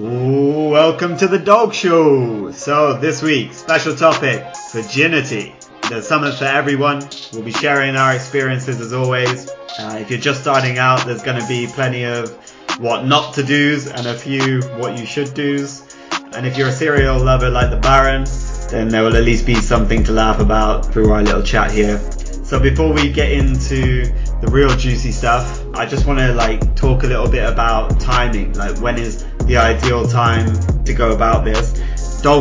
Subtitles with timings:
[0.00, 2.52] Welcome to the Dog Show.
[2.52, 5.56] So this week, special topic, virginity.
[5.90, 7.02] There's something for everyone.
[7.32, 9.50] We'll be sharing our experiences as always.
[9.76, 12.30] Uh, if you're just starting out, there's going to be plenty of
[12.78, 15.96] what not to do's and a few what you should do's.
[16.32, 18.24] And if you're a serial lover like the Baron,
[18.70, 21.98] then there will at least be something to laugh about through our little chat here.
[22.44, 27.02] So before we get into the real juicy stuff, I just want to like talk
[27.02, 28.52] a little bit about timing.
[28.54, 31.82] Like when is the ideal time to go about this?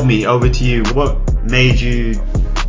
[0.06, 0.84] Meat, over to you.
[0.94, 2.16] What made you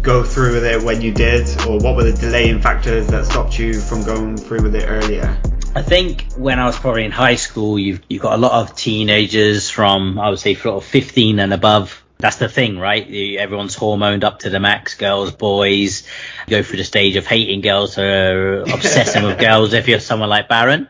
[0.02, 3.58] go through with it when you did, or what were the delaying factors that stopped
[3.58, 5.40] you from going through with it earlier?
[5.74, 8.76] I think when I was probably in high school, you've you've got a lot of
[8.76, 12.02] teenagers from I would say sort of 15 and above.
[12.18, 13.06] That's the thing, right?
[13.38, 14.94] Everyone's hormoned up to the max.
[14.94, 16.02] Girls, boys
[16.48, 19.72] go through the stage of hating girls or obsessing with girls.
[19.72, 20.88] If you're someone like Baron,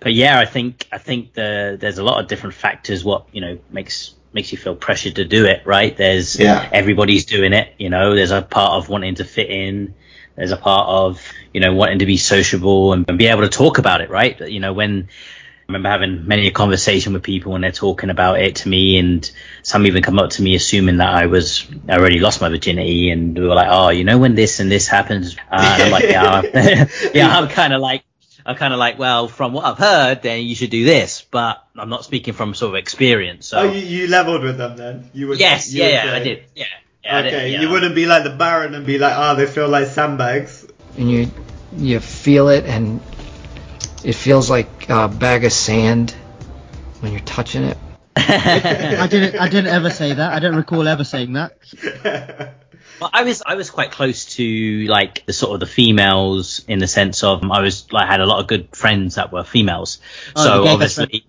[0.00, 3.04] but yeah, I think I think the, there's a lot of different factors.
[3.04, 5.94] What you know makes makes you feel pressured to do it, right?
[5.94, 6.68] There's yeah.
[6.72, 7.74] everybody's doing it.
[7.78, 9.94] You know, there's a part of wanting to fit in.
[10.36, 11.20] There's a part of
[11.52, 14.40] you know wanting to be sociable and, and be able to talk about it, right?
[14.40, 15.08] You know, when
[15.72, 19.30] remember having many a conversation with people when they're talking about it to me, and
[19.62, 23.10] some even come up to me assuming that I was I already lost my virginity,
[23.10, 25.90] and we were like, oh, you know when this and this happens, uh, and I'm
[25.90, 28.04] like, yeah, yeah, I'm kind of like.
[28.44, 31.64] I'm kind of like, well, from what I've heard, then you should do this, but
[31.76, 33.46] I'm not speaking from sort of experience.
[33.46, 33.60] So.
[33.60, 35.08] Oh, you, you leveled with them then?
[35.12, 35.38] You would.
[35.38, 36.44] Yes, you yeah, yeah, I did.
[36.56, 36.64] Yeah.
[37.04, 37.60] yeah okay, did, yeah.
[37.60, 40.66] you wouldn't be like the Baron and be like, oh, they feel like sandbags.
[40.96, 41.30] And you,
[41.76, 43.00] you feel it, and
[44.04, 46.12] it feels like a bag of sand
[47.00, 47.78] when you're touching it.
[48.16, 49.40] I didn't.
[49.40, 50.32] I didn't ever say that.
[50.32, 51.58] I don't recall ever saying that.
[53.00, 56.78] Well, I was I was quite close to like the sort of the females in
[56.78, 59.98] the sense of I was like had a lot of good friends that were females.
[60.36, 61.26] Oh, so obviously,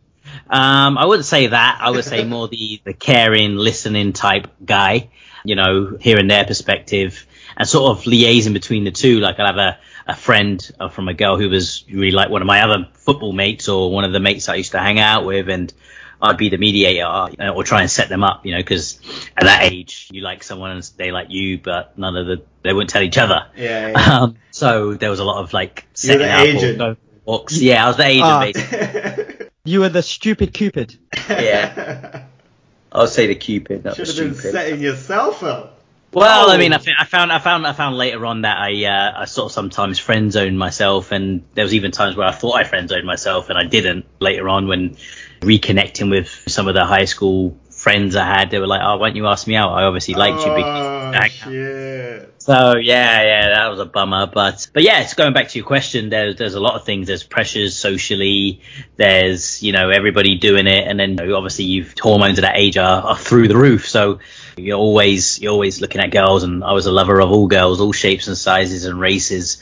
[0.52, 1.80] um, I wouldn't say that.
[1.82, 5.10] I would say more the the caring, listening type guy.
[5.44, 7.26] You know, hearing their perspective
[7.58, 9.20] and sort of liaising between the two.
[9.20, 12.41] Like I'll have a a friend uh, from a girl who was really like one
[12.41, 15.25] of my other football mates or one of the mates I used to hang out
[15.25, 15.74] with, and
[16.22, 19.00] I'd be the mediator uh, or try and set them up, you know, because
[19.36, 22.72] at that age you like someone and they like you, but none of the they
[22.72, 23.47] wouldn't tell each other.
[23.58, 23.90] Yeah.
[23.90, 24.14] yeah.
[24.24, 26.81] Um, so there was a lot of like setting up agent.
[26.81, 27.58] or walks.
[27.58, 29.41] Yeah, I was the agent.
[29.41, 30.97] Uh, you were the stupid cupid.
[31.30, 32.25] Yeah.
[32.91, 33.84] I'll say the cupid.
[33.96, 35.83] Should have been setting yourself up.
[36.13, 39.22] Well, I mean, I, I, found, I found, I found later on that I, uh,
[39.22, 42.56] I sort of sometimes friend zoned myself, and there was even times where I thought
[42.56, 44.06] I friend zoned myself, and I didn't.
[44.19, 44.97] Later on, when
[45.41, 49.09] reconnecting with some of the high school friends I had, they were like, "Oh, why
[49.09, 49.72] don't you ask me out?
[49.73, 52.34] I obviously liked oh, you." Oh shit.
[52.38, 54.28] So yeah, yeah, that was a bummer.
[54.28, 56.09] But but yeah, it's going back to your question.
[56.09, 57.07] There's there's a lot of things.
[57.07, 58.62] There's pressures socially.
[58.97, 62.57] There's you know everybody doing it, and then you know, obviously you've hormones at that
[62.57, 63.88] age are, are through the roof.
[63.88, 64.19] So
[64.58, 67.81] you're always you're always looking at girls, and I was a lover of all girls,
[67.81, 69.62] all shapes and sizes and races.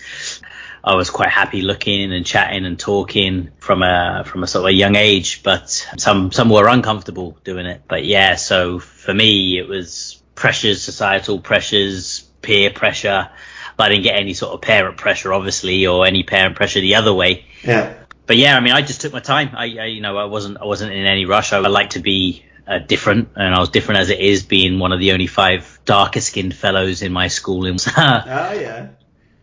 [0.84, 4.68] I was quite happy looking and chatting and talking from a from a sort of
[4.70, 7.84] a young age, but some some were uncomfortable doing it.
[7.88, 13.30] But yeah, so for me it was pressures, societal pressures, peer pressure.
[13.78, 16.96] But I didn't get any sort of parent pressure, obviously, or any parent pressure the
[16.96, 17.46] other way.
[17.64, 17.94] Yeah.
[18.26, 19.52] But yeah, I mean, I just took my time.
[19.56, 21.54] I, I you know, I wasn't I wasn't in any rush.
[21.54, 24.80] I, I like to be uh, different, and I was different as it is, being
[24.80, 27.66] one of the only five darker skinned fellows in my school.
[27.66, 28.24] In- oh
[28.54, 28.90] yeah.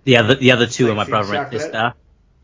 [0.05, 1.53] The other the other two are my brother chocolate.
[1.53, 1.95] and sister.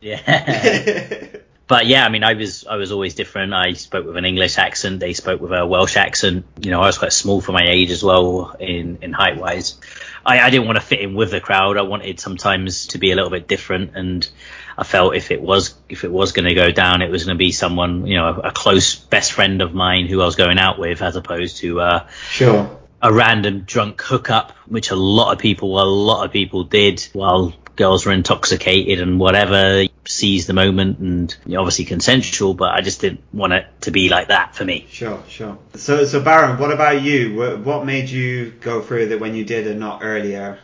[0.00, 1.26] Yeah.
[1.66, 3.54] but yeah, I mean, I was I was always different.
[3.54, 5.00] I spoke with an English accent.
[5.00, 6.44] They spoke with a Welsh accent.
[6.60, 9.78] You know, I was quite small for my age as well in in height wise.
[10.26, 11.78] I, I didn't want to fit in with the crowd.
[11.78, 14.28] I wanted sometimes to be a little bit different, and
[14.76, 17.36] I felt if it was if it was going to go down, it was going
[17.36, 20.36] to be someone you know a, a, close best friend of mine who I was
[20.36, 25.32] going out with, as opposed to uh, sure a random drunk hookup, which a lot
[25.32, 30.54] of people, a lot of people did while girls were intoxicated and whatever, seize the
[30.54, 34.64] moment and obviously consensual, but I just didn't want it to be like that for
[34.64, 34.86] me.
[34.90, 35.58] Sure, sure.
[35.74, 37.58] So, so Baron, what about you?
[37.62, 40.58] What made you go through that when you did and not earlier?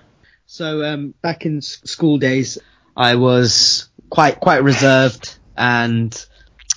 [0.46, 2.56] So, um, back in school days,
[2.96, 6.26] I was quite, quite reserved and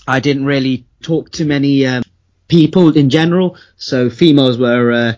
[0.07, 2.03] I didn't really talk to many, um,
[2.47, 3.57] people in general.
[3.77, 5.13] So females were uh,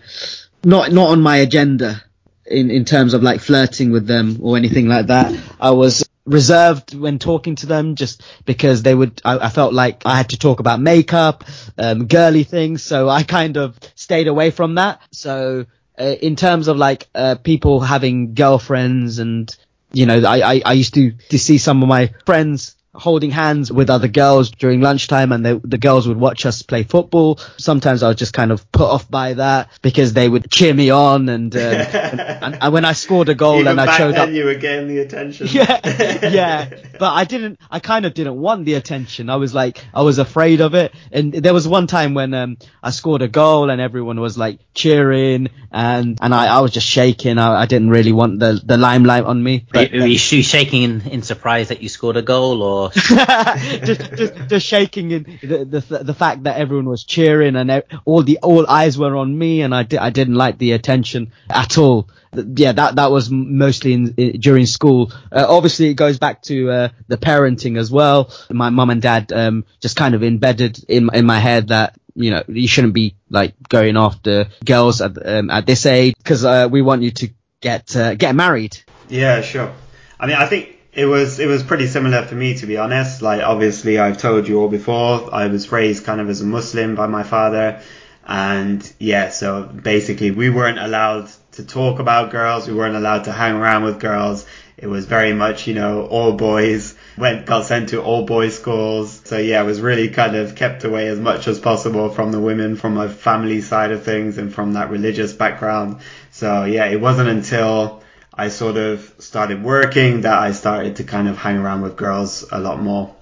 [0.64, 2.02] not not on my agenda
[2.46, 5.38] in in terms of like flirting with them or anything like that.
[5.60, 10.04] I was reserved when talking to them just because they would I, I felt like
[10.06, 11.44] I had to talk about makeup,
[11.78, 15.00] um, girly things, so I kind of stayed away from that.
[15.12, 15.66] So
[15.98, 19.54] uh, in terms of like uh, people having girlfriends and
[19.92, 23.70] you know I, I, I used to to see some of my friends holding hands
[23.70, 27.38] with other girls during lunchtime and they, the girls would watch us play football.
[27.56, 30.90] Sometimes I was just kind of put off by that because they would cheer me
[30.90, 34.30] on and, um, and, and, when I scored a goal Even and I showed up.
[34.30, 35.46] you were getting the attention.
[35.50, 37.58] Yeah, yeah, but I didn't.
[37.70, 39.30] I kind of didn't want the attention.
[39.30, 40.94] I was like, I was afraid of it.
[41.12, 44.60] And there was one time when um, I scored a goal and everyone was like
[44.74, 47.38] cheering, and and I, I was just shaking.
[47.38, 49.66] I, I didn't really want the the limelight on me.
[49.68, 52.85] Were But, you, were you shaking in, in surprise that you scored a goal, or
[53.84, 57.96] just, just just shaking in the, the the fact that everyone was cheering and e-
[58.04, 61.32] all the all eyes were on me, and I di- I didn't like the attention
[61.50, 62.08] at all.
[62.32, 65.12] Yeah, that that was mostly in, in, during school.
[65.32, 68.30] Uh, obviously, it goes back to uh, the parenting as well.
[68.50, 72.30] My mum and dad um, just kind of embedded in in my head that you
[72.30, 76.68] know you shouldn't be like going after girls at um, at this age because uh,
[76.70, 77.30] we want you to
[77.60, 78.76] get uh, get married.
[79.08, 79.72] Yeah, sure.
[80.18, 83.20] I mean, I think it was it was pretty similar for me to be honest.
[83.20, 85.32] Like, obviously, I've told you all before.
[85.32, 87.82] I was raised kind of as a Muslim by my father,
[88.26, 92.66] and yeah, so basically, we weren't allowed to talk about girls.
[92.66, 94.46] We weren't allowed to hang around with girls.
[94.78, 96.94] It was very much, you know, all boys.
[97.18, 99.20] Went got sent to all boys schools.
[99.24, 102.40] So yeah, I was really kind of kept away as much as possible from the
[102.40, 105.98] women, from my family side of things, and from that religious background.
[106.30, 108.02] So yeah, it wasn't until
[108.36, 112.44] I sort of started working that I started to kind of hang around with girls
[112.52, 113.14] a lot more.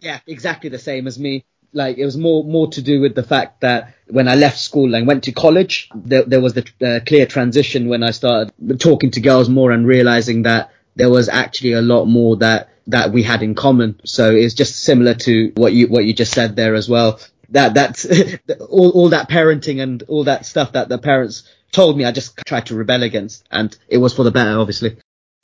[0.00, 1.44] Yeah, exactly the same as me.
[1.72, 4.94] Like it was more more to do with the fact that when I left school
[4.94, 9.12] and went to college, there, there was the uh, clear transition when I started talking
[9.12, 13.22] to girls more and realizing that there was actually a lot more that that we
[13.22, 14.00] had in common.
[14.04, 17.20] So it's just similar to what you what you just said there as well.
[17.50, 18.04] That that's
[18.68, 22.04] all all that parenting and all that stuff that the parents told me.
[22.04, 24.96] I just tried to rebel against, and it was for the better, obviously.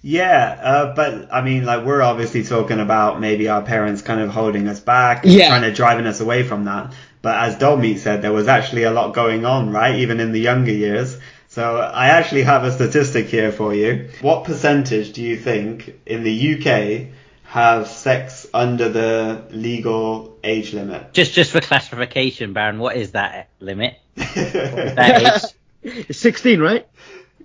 [0.03, 4.31] Yeah, uh, but I mean, like we're obviously talking about maybe our parents kind of
[4.31, 5.49] holding us back, and Yeah.
[5.49, 6.93] kind of driving us away from that.
[7.23, 9.97] But as Dogmeat said, there was actually a lot going on, right?
[9.97, 11.19] Even in the younger years.
[11.49, 14.11] So I actually have a statistic here for you.
[14.21, 17.09] What percentage do you think in the UK
[17.45, 21.15] have sex under the legal age limit?
[21.15, 22.79] just just for classification, Baron?
[22.79, 23.97] What is that limit?
[24.17, 25.53] That age?
[25.87, 26.87] It's 16, right?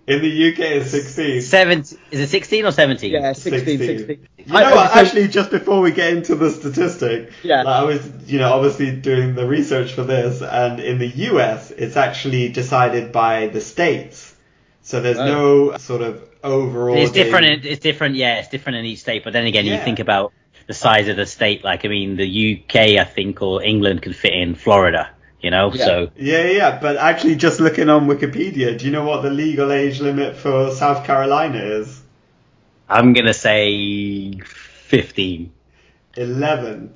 [0.08, 1.42] in the UK, it's 16.
[1.42, 1.80] Seven?
[1.80, 3.14] Is it sixteen or seventeen?
[3.14, 3.98] Yeah, 16, 16.
[4.08, 4.28] 16.
[4.38, 4.96] You know what?
[4.96, 7.62] Actually, just before we get into the statistic, Yeah.
[7.62, 11.72] like I was, you know, obviously doing the research for this, and in the US,
[11.72, 14.34] it's actually decided by the states.
[14.82, 15.28] So there's Right.
[15.28, 16.98] no sort of overall.
[16.98, 17.66] It's different.
[17.66, 18.16] It's different.
[18.16, 19.24] Yeah, it's different in each state.
[19.24, 20.34] But then again, you think about
[20.66, 21.64] the size of the state.
[21.64, 25.12] Like, I mean, the UK, I think, or England could fit in Florida.
[25.42, 25.86] You know, Yeah.
[25.86, 29.72] so Yeah, yeah, but actually, just looking on Wikipedia, do you know what the legal
[29.72, 32.00] age limit for South Carolina is?
[32.88, 35.52] I'm gonna say fifteen.
[36.16, 36.94] Eleven.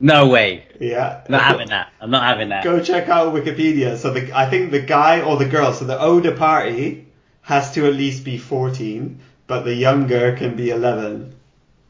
[0.00, 0.64] No way.
[0.80, 1.20] Yeah.
[1.28, 1.88] Not having that.
[2.00, 2.64] I'm not having that.
[2.64, 3.96] Go check out Wikipedia.
[3.96, 7.06] So the I think the guy or the girl, so the older party
[7.42, 11.34] has to at least be 14, but the younger can be 11.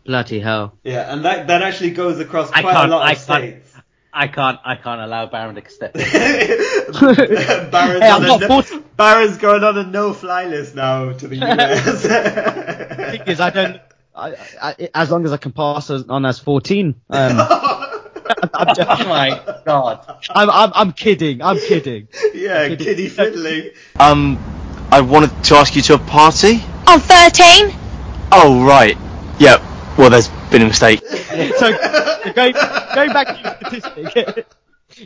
[0.04, 0.74] Bloody hell.
[0.84, 3.63] Yeah, and that that actually goes across quite a can't- lot of I can't- states.
[4.16, 4.60] I can't.
[4.64, 6.02] I can't allow Baron to step in.
[7.70, 8.84] Baron's, Hey, on not no, 14.
[8.96, 12.02] Baron's going on a no-fly list now to the US.
[13.10, 13.80] thing is, I don't.
[14.14, 16.94] I, I, as long as I can pass as, on as 14.
[17.10, 17.36] Um,
[18.54, 20.06] I'm, just, oh my god.
[20.30, 21.42] I'm, I'm, I'm kidding.
[21.42, 22.06] I'm kidding.
[22.32, 23.70] yeah, kiddie fiddling.
[23.98, 24.38] Um,
[24.92, 26.60] I wanted to ask you to a party.
[26.86, 27.74] I'm 13.
[28.30, 28.96] Oh, right.
[29.40, 29.58] Yeah,
[29.98, 31.02] well, there's been a mistake.
[31.58, 31.72] So
[32.32, 32.52] going,
[32.94, 34.46] going back to your statistic.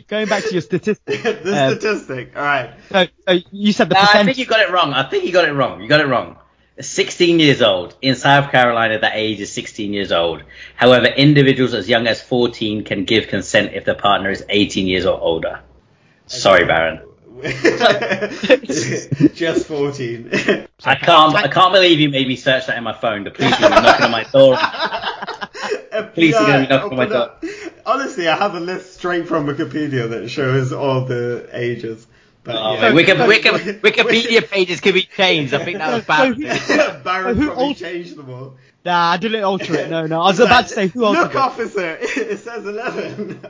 [0.07, 1.23] going back to your statistic.
[1.23, 2.35] the um, statistic.
[2.35, 2.73] All right.
[2.91, 4.93] so, so you said the No, I think you got it wrong.
[4.93, 5.81] I think you got it wrong.
[5.81, 6.37] You got it wrong.
[6.79, 7.95] 16 years old.
[8.01, 10.43] In South Carolina, that age is 16 years old.
[10.75, 15.05] However, individuals as young as 14 can give consent if the partner is 18 years
[15.05, 15.61] or older.
[16.27, 17.08] Sorry, Baron.
[19.33, 20.29] Just 14.
[20.83, 21.35] I can't.
[21.35, 23.23] I can't believe you made me search that in my phone.
[23.23, 24.57] The police are knocking on my door.
[26.13, 27.43] Please, FBI, you're gonna be knocking on my open up.
[27.85, 32.07] Honestly, I have a list straight from Wikipedia that shows all the ages.
[32.43, 32.81] But Oh, yeah.
[32.81, 35.53] man, Wiki, Wiki, Wikipedia pages can be changed.
[35.53, 37.03] I think that was bad.
[37.03, 38.55] Baron Who probably altered- changed them all.
[38.85, 39.89] Nah, I didn't alter it.
[39.89, 40.21] No, no.
[40.21, 41.37] I was about to say who altered Look, it.
[41.37, 43.41] officer, it says 11.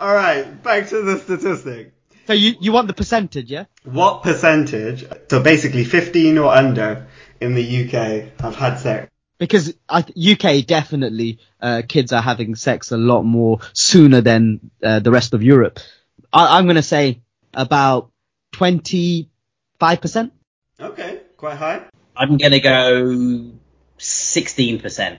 [0.00, 1.92] all right, back to the statistic.
[2.26, 3.64] So you, you want the percentage, yeah?
[3.84, 7.06] What percentage, so basically 15 or under
[7.40, 9.10] in the UK, have had sex?
[9.38, 15.00] Because I, UK definitely uh, kids are having sex a lot more sooner than uh,
[15.00, 15.80] the rest of Europe.
[16.32, 18.12] I, I'm gonna say about
[18.52, 19.30] twenty
[19.80, 20.32] five percent.
[20.78, 21.82] Okay, quite high.
[22.16, 23.50] I'm gonna go
[24.02, 25.18] 16%.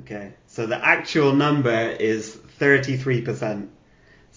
[0.00, 3.68] Okay, So the actual number is 33%.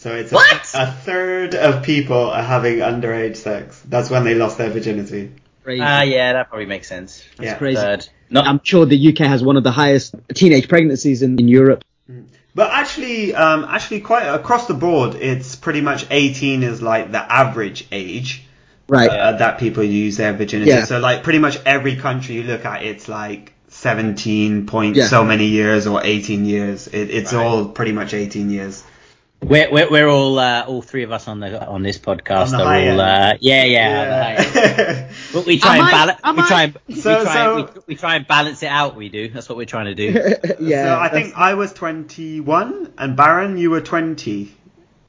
[0.06, 0.72] So it's a, What?
[0.76, 3.82] a third of people are having underage sex.
[3.90, 5.32] That's when they lost their virginity.
[5.64, 5.82] Crazy.
[5.84, 7.24] Ah, yeah, that probably makes sense.
[7.38, 7.58] That's yeah.
[7.58, 7.82] crazy.
[7.82, 8.08] Third.
[8.30, 11.84] Not, I'm sure the UK has one of the highest teenage pregnancies in, in Europe.
[12.54, 17.18] But actually, um, actually, quite across the board, it's pretty much 18 is like the
[17.18, 18.44] average age
[18.88, 19.10] Right.
[19.10, 20.70] uh, that people use their virginity.
[20.70, 20.86] Yeah.
[20.86, 25.08] So like pretty much every country you look at, it's like 17 point Yeah.
[25.08, 26.86] so many years or 18 years.
[26.90, 27.44] It, it's Right.
[27.44, 28.84] all pretty much 18 years.
[29.42, 32.58] We're, we're, we're all, uh, all three of us on the, on this podcast On
[32.58, 34.00] the are all, uh, yeah, yeah.
[34.02, 34.56] on the high end.
[34.56, 35.12] Yeah.
[35.34, 36.20] But we try Am and balance.
[36.24, 38.96] am We I- try and we, try, so- we, we try and balance it out.
[38.96, 39.28] We do.
[39.28, 40.06] That's what we're trying to do.
[40.60, 40.86] yeah.
[40.86, 44.52] so I that's think I was 21 and Baron, you were 20.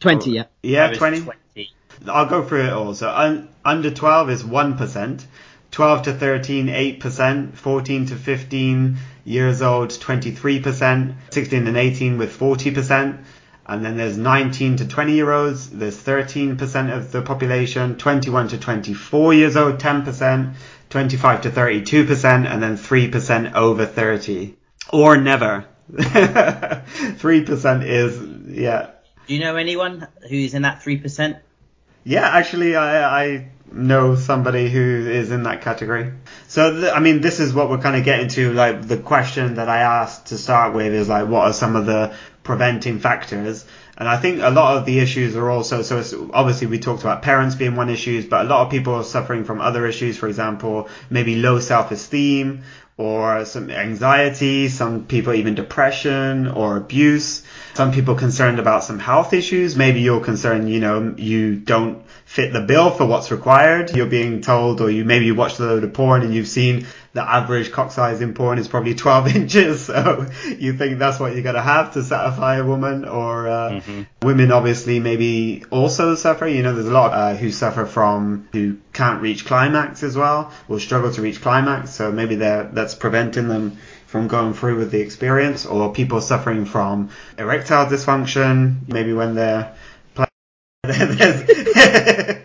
[0.00, 0.30] 20.
[0.30, 0.44] Yeah.
[0.62, 1.20] Yeah, I was 20.
[1.22, 1.70] 20.
[2.08, 2.94] I'll go through it all.
[2.94, 5.24] So un- under 12 is 1%,
[5.70, 13.24] 12 to 13 8%, 14 to 15 years old 23%, 16 and 18 with 40%,
[13.68, 18.58] and then there's 19 to 20 year olds, there's 13% of the population, 21 to
[18.58, 20.54] 24 years old 10%,
[20.88, 24.56] 25 to 32%, and then 3% over 30.
[24.92, 25.66] Or never.
[25.92, 28.90] 3% is, yeah,
[29.26, 31.38] Do you know anyone who's in that three percent?
[32.04, 36.12] Yeah, actually, I, I know somebody who is in that category.
[36.46, 38.52] So, th- I mean, this is what we're kind of getting to.
[38.52, 41.84] Like, the question that I asked to start with is, like, what are some of
[41.86, 42.14] the
[42.46, 43.66] preventing factors?
[43.98, 47.22] And I think a lot of the issues are also, so obviously we talked about
[47.22, 50.16] parents being one issue, but a lot of people are suffering from other issues.
[50.16, 52.62] For example, maybe low self-esteem
[52.96, 57.42] or some anxiety, some people even depression or abuse.
[57.76, 59.76] Some people concerned about some health issues.
[59.76, 63.94] Maybe you're concerned, you know, you don't fit the bill for what's required.
[63.94, 66.86] You're being told, or you maybe you watched a load of porn and you've seen
[67.12, 69.84] the average cock size in porn is probably 12 inches.
[69.84, 70.26] So
[70.58, 73.80] you think that's what you're going to have to satisfy a woman or, uh,
[74.22, 76.46] women obviously maybe also suffer.
[76.46, 80.50] You know, there's a lot uh, who suffer from who can't reach climax as well
[80.66, 81.90] or struggle to reach climax.
[81.90, 83.76] So maybe that's preventing them
[84.06, 89.74] from going through with the experience or people suffering from erectile dysfunction, maybe when they're
[90.14, 90.26] pl-
[90.84, 92.42] there's,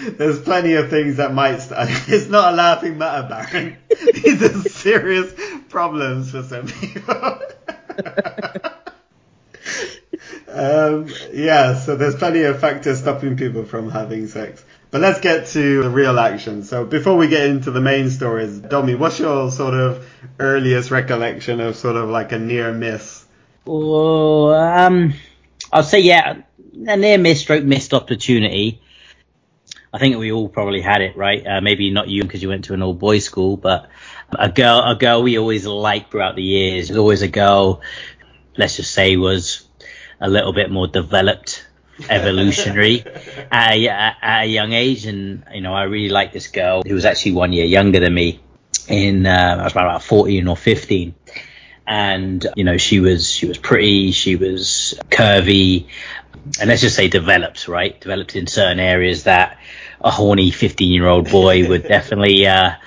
[0.16, 1.54] there's plenty of things that might
[2.08, 3.76] it's not a laughing matter Baron
[4.14, 5.32] these are serious
[5.68, 7.40] problems for some people.
[10.48, 15.46] Um, yeah so there's plenty of factors stopping people from having sex but let's get
[15.48, 16.62] to the real action.
[16.62, 20.06] So before we get into the main stories, Domi, what's your sort of
[20.38, 23.24] earliest recollection of sort of like a near miss?
[23.64, 25.14] Well, um,
[25.72, 26.42] I'll say yeah,
[26.86, 28.80] a near miss stroke missed opportunity.
[29.92, 31.44] I think we all probably had it, right?
[31.44, 33.88] Uh, maybe not you because you went to an all boys school, but
[34.30, 36.96] a girl, a girl we always liked throughout the years.
[36.96, 37.80] Always a girl,
[38.56, 39.66] let's just say, was
[40.20, 41.66] a little bit more developed,
[42.08, 43.04] evolutionary.
[43.50, 46.94] At a, at a young age, and you know I really liked this girl who
[46.94, 48.40] was actually one year younger than me.
[48.88, 51.14] In uh, I was about 14 or 15
[51.90, 55.88] and you know she was she was pretty she was curvy
[56.60, 58.00] and let's just say developed right?
[58.00, 59.58] Developed in certain areas that
[60.00, 62.78] a horny 15 year old boy would definitely uh I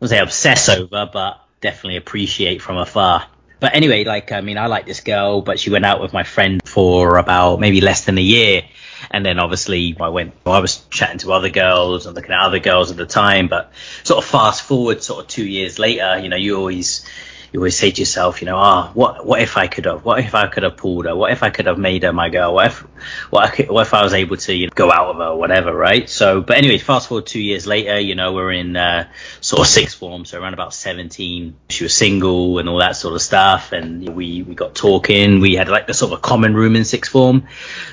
[0.00, 3.26] would say obsess over but definitely appreciate from afar
[3.60, 6.22] but anyway like i mean i like this girl but she went out with my
[6.22, 8.62] friend for about maybe less than a year.
[9.10, 12.60] And then obviously I went, I was chatting to other girls and looking at other
[12.60, 13.72] girls at the time, but
[14.04, 17.04] sort of fast forward sort of two years later, you know, you always,
[17.52, 20.18] you always say to yourself, you know, ah, what, what if I could have, what
[20.18, 21.16] if I could have pulled her?
[21.16, 22.54] What if I could have made her my girl?
[22.54, 22.78] What if,
[23.30, 25.30] what, I could, what if I was able to you know, go out with her
[25.30, 26.08] or whatever, right?
[26.08, 29.08] So, but anyway, fast forward two years later, you know, we're in, uh,
[29.40, 31.56] sort of sixth form, so around about 17.
[31.70, 33.72] She was single and all that sort of stuff.
[33.72, 35.40] And we, we got talking.
[35.40, 37.48] We had like the sort of a common room in sixth form.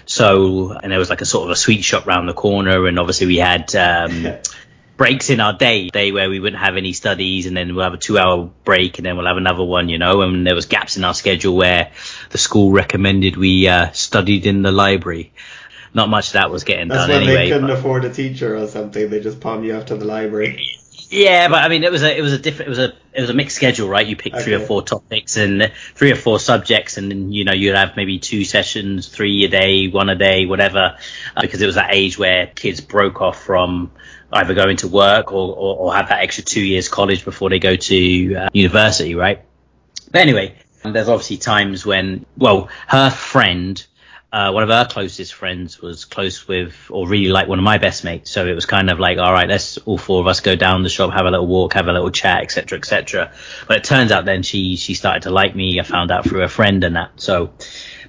[0.05, 2.88] So, and there was like a sort of a sweet shop round the corner.
[2.88, 4.27] And obviously we had, um,
[4.98, 7.94] breaks in our day, day where we wouldn't have any studies and then we'll have
[7.94, 10.66] a two hour break and then we'll have another one, you know, and there was
[10.66, 11.92] gaps in our schedule where
[12.30, 15.34] the school recommended we, uh, studied in the library.
[15.94, 17.46] Not much of that was getting That's done when anyway.
[17.46, 19.10] they couldn't but- afford a teacher or something.
[19.10, 20.66] They just palm you off to the library.
[21.10, 23.22] Yeah, but I mean, it was a it was a different it was a it
[23.22, 24.06] was a mixed schedule, right?
[24.06, 27.54] You pick three or four topics and three or four subjects, and then you know
[27.54, 30.98] you'd have maybe two sessions, three a day, one a day, whatever,
[31.36, 33.92] uh, because it was that age where kids broke off from
[34.32, 37.60] either going to work or or, or have that extra two years college before they
[37.60, 39.41] go to uh, university, right?
[40.12, 43.86] But anyway, there's obviously times when, well, her friend
[44.36, 47.77] uh, one of her closest friends was close with, or really like one of my
[47.77, 48.29] best mates.
[48.29, 50.84] So it was kind of like, all right, let's all four of us go down
[50.84, 53.32] the shop, have a little walk, have a little chat, etc., etc.
[53.65, 55.79] But it turns out then she she started to like me.
[55.79, 57.12] I found out through a friend and that.
[57.15, 57.53] So,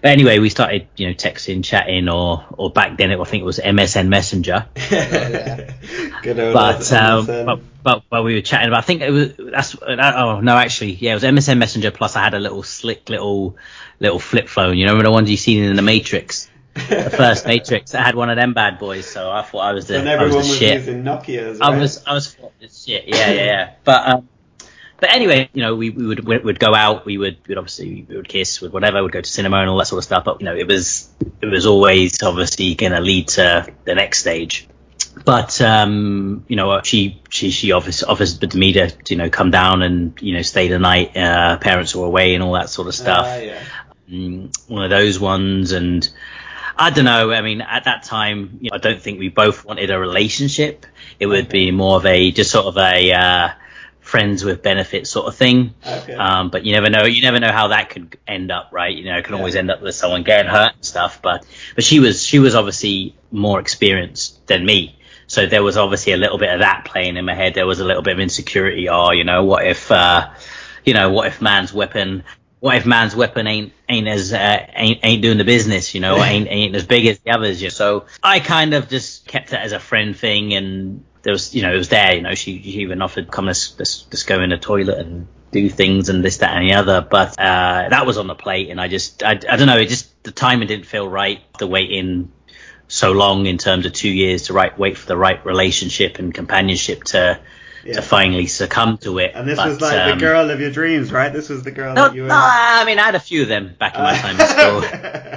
[0.06, 3.40] but anyway, we started you know texting, chatting, or or back then it, I think
[3.42, 4.66] it was MSN Messenger.
[6.22, 8.78] Good old but, um, but but but we were chatting about.
[8.78, 12.14] I think it was that's that, oh no actually yeah it was MSN Messenger plus
[12.14, 13.56] I had a little slick little
[13.98, 14.78] little flip phone.
[14.78, 17.92] You know the ones you seen in the Matrix, the first Matrix.
[17.92, 20.12] I had one of them bad boys, so I thought I was the and I
[20.12, 20.74] everyone was the was shit.
[20.74, 23.08] using Nokia's, I was I was shit.
[23.08, 23.70] Yeah yeah yeah.
[23.82, 24.28] But um.
[24.98, 27.58] But anyway, you know, we, we would we would go out, we would we would
[27.58, 30.04] obviously we would kiss, would whatever, we'd go to cinema and all that sort of
[30.04, 30.24] stuff.
[30.24, 31.10] But you know, it was
[31.42, 34.68] it was always obviously going to lead to the next stage
[35.24, 39.50] but um, you know, she she she offers to me to, to you know come
[39.50, 41.16] down and you know stay the night.
[41.16, 43.26] Uh, parents were away and all that sort of stuff.
[43.26, 43.62] Ah, yeah.
[44.10, 46.08] Mm, one of those ones, and
[46.76, 47.32] I don't know.
[47.32, 50.86] I mean, at that time, you know, I don't think we both wanted a relationship.
[51.18, 53.48] It would be more of a just sort of a uh,
[54.06, 55.74] friends with benefits sort of thing.
[55.84, 56.14] Okay.
[56.14, 57.04] Um, but you never know.
[57.04, 58.94] You never know how that could end up, right?
[58.94, 59.38] You know, it can Yeah.
[59.40, 61.20] always end up with someone getting hurt and stuff.
[61.20, 61.44] But
[61.74, 64.96] but she was she was obviously more experienced than me.
[65.26, 67.54] So there was obviously a little bit of that playing in my head.
[67.54, 68.88] There was a little bit of insecurity.
[68.88, 70.30] Oh, you know, what if, uh,
[70.84, 72.22] you know, what if man's weapon,
[72.60, 76.22] what if man's weapon ain't ain't as uh, ain't ain't doing the business, you know,
[76.32, 77.60] ain't ain't as big as the others.
[77.60, 77.70] You know?
[77.70, 81.62] So I kind of just kept it as a friend thing, and there was, you
[81.62, 82.14] know, it was there.
[82.14, 85.26] You know, she, she even offered come let's, let's let's go in the toilet and
[85.50, 87.00] do things and this that and the other.
[87.02, 89.76] But uh, that was on the plate, and I just I, I don't know.
[89.76, 91.40] It just the timing didn't feel right.
[91.58, 92.30] The waiting
[92.86, 96.32] so long in terms of two years to right wait for the right relationship and
[96.32, 97.40] companionship to
[97.84, 97.94] Yeah.
[97.94, 99.32] to finally succumb to it.
[99.34, 101.32] And this But, was like um, the girl of your dreams, right?
[101.32, 102.28] This was the girl No, that you were.
[102.28, 104.82] no, I mean I had a few of them back in my time in school.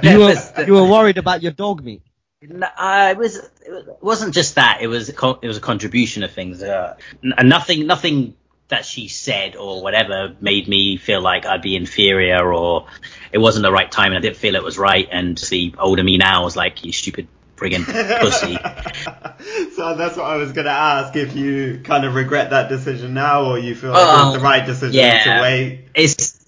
[0.10, 2.02] You were you were worried about your dog meat.
[2.42, 4.78] No, uh, it was it wasn't just that.
[4.80, 6.62] It was a it was a contribution of things.
[6.62, 8.34] Uh, n- nothing nothing
[8.68, 12.86] that she said or whatever made me feel like I'd be inferior or
[13.32, 15.06] it wasn't the right time and I didn't feel it was right.
[15.10, 17.84] And the older me now was like, you stupid friggin'
[18.20, 18.56] pussy.
[19.74, 23.12] so that's what I was going to ask if you kind of regret that decision
[23.12, 25.24] now or you feel like it was Oh, the right decision yeah.
[25.36, 25.88] to wait.
[25.94, 26.38] It's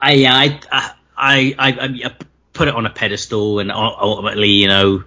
[0.00, 1.68] I yeah, I I I, I,
[2.06, 2.16] I
[2.54, 5.04] put it on a pedestal and ultimately, you know,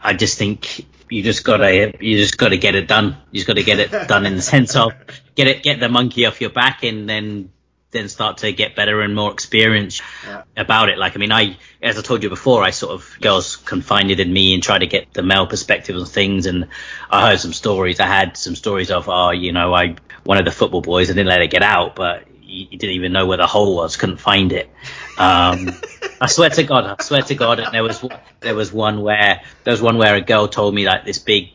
[0.00, 3.16] I just think you just gotta you just gotta get it done.
[3.30, 4.92] You just gotta get it done in the sense of
[5.34, 7.50] get it get the monkey off your back and then
[7.90, 10.42] then start to get better and more experience Yeah.
[10.58, 10.98] about it.
[10.98, 14.30] Like I mean, I as I told you before, I sort of girls confided in
[14.30, 16.44] me and tried to get the male perspective on things.
[16.44, 16.68] And
[17.10, 17.98] I heard some stories.
[17.98, 21.08] I had some stories of, oh, you know, I one of the football boys.
[21.10, 23.76] I didn't let it get out, but he, he didn't even know where the hole
[23.76, 23.96] was.
[23.96, 24.70] Couldn't find it.
[25.18, 25.74] Um,
[26.20, 28.04] I swear to God, I swear to God, and there was
[28.40, 31.50] there was one where there was one where a girl told me like this big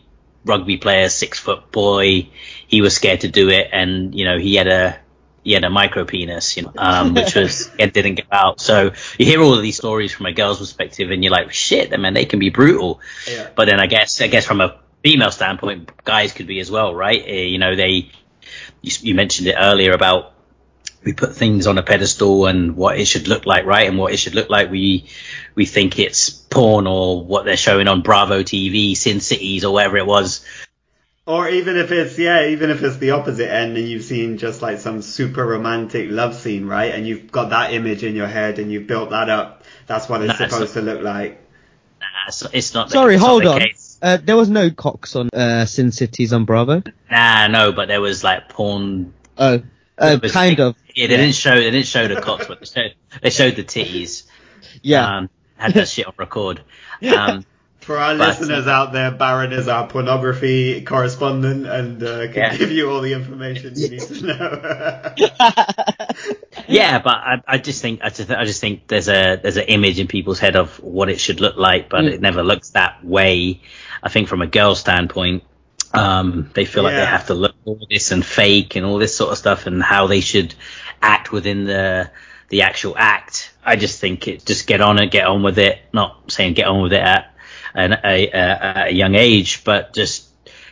[0.46, 2.30] rugby player, six foot boy,
[2.68, 5.00] he was scared to do it, and you know he had a
[5.44, 8.62] he had a micro penis, you know, um, which was it didn't go out.
[8.62, 11.94] So you hear all of these stories from a girl's perspective, and you're like, shit,
[11.94, 13.02] I mean, they can be brutal.
[13.30, 13.50] Yeah.
[13.56, 16.96] But then I guess I guess from a female standpoint, guys could be as well,
[16.96, 17.22] right?
[17.22, 18.12] Uh, you know, they
[18.82, 20.33] you, you mentioned it earlier about
[21.04, 23.88] we put things on a pedestal and what it should look like, right?
[23.88, 25.06] And what it should look like, we
[25.56, 29.98] we think it's porn or what they're showing on Bravo TV, Sin Cities or whatever
[29.98, 30.46] it was.
[31.26, 34.62] Or even if it's yeah, even if it's the opposite end and you've seen just
[34.62, 36.94] like some super romantic love scene, right?
[36.94, 39.64] And you've got that image in your head and you've built that up.
[39.88, 41.40] That's what it's No, it's supposed to look like.
[42.02, 42.88] Nah, it's, it's not.
[42.90, 43.60] the- Sorry, it's not hold the on.
[43.62, 43.98] case.
[44.02, 46.84] Uh, there was no cocks on uh, Sin Cities on Bravo.
[47.10, 49.14] Nah, no, but there was like porn.
[49.38, 49.62] Oh,
[49.98, 50.76] uh, was- kind of.
[50.96, 51.56] Yeah, they didn't show.
[51.56, 54.24] They didn't show the cocks, but they showed, they showed the titties.
[54.82, 55.18] Yeah.
[55.18, 56.62] Um, had that shit on record.
[57.16, 57.46] Um,
[57.80, 62.58] For our But- listeners out there, Baron is our pornography correspondent and uh, can Yeah.
[62.58, 65.14] give you all the information you need to know.
[66.68, 69.66] yeah, but I, I just think I just, I just think there's a there's an
[69.66, 72.14] image in people's head of what it should look like, but Mm.
[72.14, 73.62] it never looks that way.
[74.02, 75.44] I think from a girl standpoint,
[75.94, 79.16] um, they feel like they have to look all this and fake and all this
[79.16, 80.56] sort of stuff, and how they should
[81.02, 82.10] act within the
[82.50, 83.54] the actual act.
[83.64, 85.80] I just think it just get on and get on with it.
[85.94, 87.34] Not saying get on with it at
[87.74, 90.28] an, a, a, a young age, but just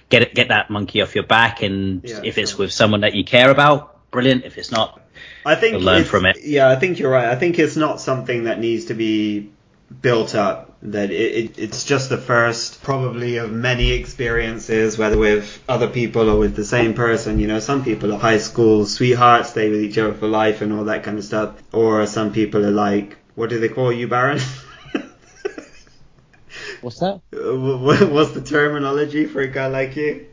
[0.09, 3.13] get it, get that monkey off your back, and Yeah, if it's with someone that
[3.13, 4.45] you care about, brilliant.
[4.45, 5.01] If it's not,
[5.45, 6.37] I think learn from it.
[6.43, 7.29] Yeah, I think you're right.
[7.29, 9.51] I think it's not something that needs to be
[10.01, 10.67] built up.
[10.83, 16.27] That it, it, it's just the first, probably of many experiences, whether with other people
[16.29, 17.39] or with the same person.
[17.39, 20.73] You know, some people are high school sweethearts, stay with each other for life and
[20.73, 21.61] all that kind of stuff.
[21.71, 24.39] Or some people are like, what do they call you, Baron?
[26.81, 27.21] What's that?
[27.31, 30.25] Wh- wh- What's the terminology for a guy like you?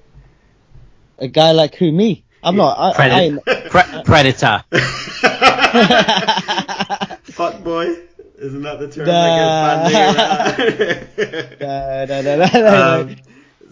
[1.18, 1.92] A guy like who?
[1.92, 2.24] Me?
[2.42, 2.78] I'm not.
[2.78, 3.40] I, I Predator.
[3.68, 4.64] Pre- predator.
[7.32, 7.96] Fuck boy.
[8.40, 9.88] Isn't that the term Nah.
[9.88, 10.68] that
[11.16, 12.24] gets bandied
[12.62, 13.00] no.
[13.08, 13.16] um,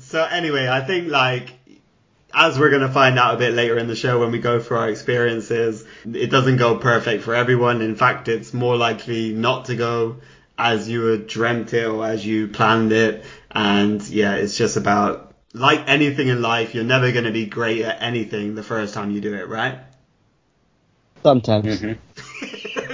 [0.01, 1.53] so anyway, I think like
[2.35, 4.79] as we're gonna find out a bit later in the show when we go through
[4.79, 7.81] our experiences, it doesn't go perfect for everyone.
[7.81, 10.17] In fact, it's more likely not to go
[10.59, 13.25] as you had dreamt it or as you planned it.
[13.51, 18.03] And yeah, it's just about like anything in life, you're never gonna be great at
[18.03, 19.79] anything the first time you do it, right?
[21.23, 21.97] Sometimes.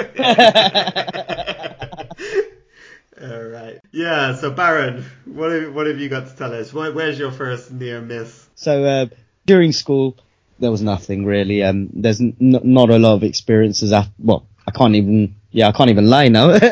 [3.23, 3.79] All right.
[3.93, 4.35] Yeah.
[4.37, 6.73] So Baron, what have, what have you got to tell us?
[6.73, 8.49] Where, where's your first near miss?
[8.55, 9.07] So uh,
[9.47, 10.17] during school,
[10.59, 11.63] there was nothing really.
[11.63, 13.93] Um, there's n- not a lot of experiences.
[13.93, 15.37] After, well, I can't even.
[15.51, 16.59] Yeah, I can't even lie now.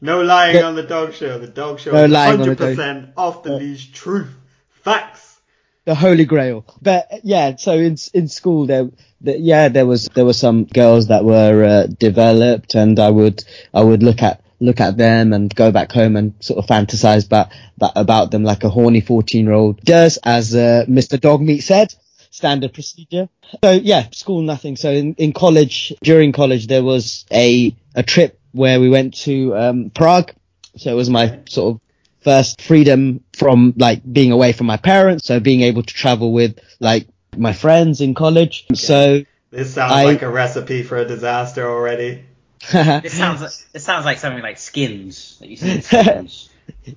[0.00, 1.38] No lying The- on the dog show.
[1.38, 4.28] The dog show No is lying on the 100% off the leash truth.
[4.70, 5.40] Facts.
[5.86, 6.64] the holy grail.
[6.80, 11.08] But yeah, so in in school there, the, yeah, there was there were some girls
[11.08, 15.54] that were uh, developed, and I would I would look at look at them and
[15.54, 19.54] go back home and sort of fantasize about, about them like a horny fourteen year
[19.54, 21.18] old does, as uh, Mr.
[21.18, 21.94] Dogmeat said.
[22.30, 23.28] Standard procedure.
[23.64, 24.76] So yeah, school nothing.
[24.76, 29.56] So in, in college, during college, there was a a trip where we went to
[29.56, 30.32] um, Prague.
[30.76, 31.80] So it was my sort of
[32.20, 36.58] first freedom from like being away from my parents, so being able to travel with
[36.78, 38.66] like my friends in college.
[38.74, 42.24] So This sounds I- like a recipe for a disaster already.
[42.72, 46.48] This sounds like, this sounds like something like skins that you see skins.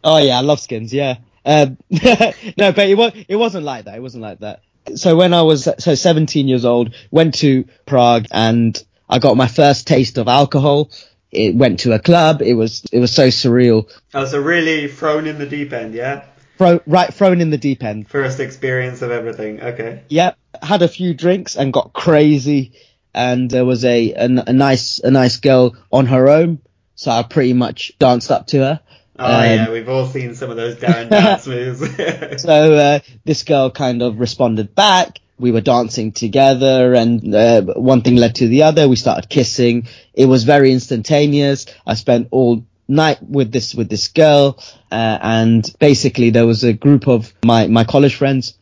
[0.04, 0.91] oh yeah, I love skins.
[0.94, 1.17] Yeah.
[1.46, 3.96] Um, no, but it was it wasn't like that.
[3.96, 4.62] It wasn't like that.
[4.96, 9.48] So when I was so 17 years old, went to Prague and I got my
[9.48, 10.89] first taste of alcohol.
[11.32, 12.41] It went to a club.
[12.41, 13.89] It was it was so surreal.
[14.13, 16.26] Oh, so really thrown in the deep end, yeah?
[16.62, 18.08] Throw, right thrown in the deep end.
[18.08, 19.60] First experience of everything.
[19.60, 20.04] Okay.
[20.10, 22.74] Yep, had a few drinks and got crazy.
[23.15, 26.60] And there was a, a, a nice a nice girl on her own,
[26.93, 28.80] so I pretty much danced up to her.
[29.17, 31.82] Oh Um, yeah, we've all seen some of those Darren dance moves.
[32.41, 35.19] So uh, this girl kind of responded back.
[35.39, 38.88] We were dancing together, and uh, one thing led to the other.
[38.88, 39.88] We started kissing.
[40.13, 41.65] It was very instantaneous.
[41.88, 44.60] I spent all night with this with this girl,
[44.92, 48.56] uh, and basically there was a group of my my college friends.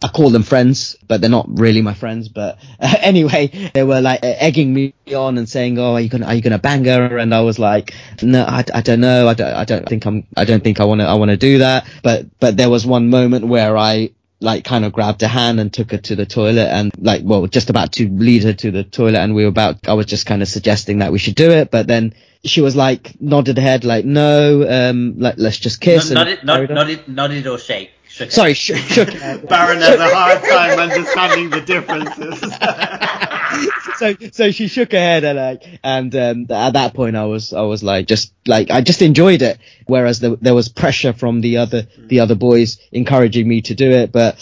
[0.00, 2.28] I call them friends, but they're not really my friends.
[2.28, 6.26] But uh, anyway, they were like egging me on and saying, "Oh, are you gonna
[6.26, 9.28] are you gonna bang her?" And I was like, "No, I, I don't know.
[9.28, 11.36] I don't I don't think I'm I don't think I want to I want to
[11.36, 14.10] do that." But but there was one moment where I
[14.40, 17.46] like kind of grabbed her hand and took her to the toilet and like well
[17.48, 20.26] just about to lead her to the toilet and we were about I was just
[20.26, 23.62] kind of suggesting that we should do it, but then she was like nodded her
[23.62, 26.10] head like no, um, like let's just kiss.
[26.10, 26.86] Not, and nodded, carried not, on.
[26.88, 27.90] nodded, nodded or shake.
[28.08, 29.08] Shook Sorry, sh- shook.
[29.48, 32.40] Baron has a hard time understanding the differences.
[33.98, 37.52] so so she shook her head and like and um, at that point I was
[37.52, 41.40] I was like just like I just enjoyed it whereas there, there was pressure from
[41.40, 44.38] the other the other boys encouraging me to do it but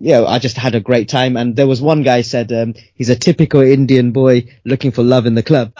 [0.00, 2.74] you know I just had a great time and there was one guy said um,
[2.94, 5.72] he's a typical Indian boy looking for love in the club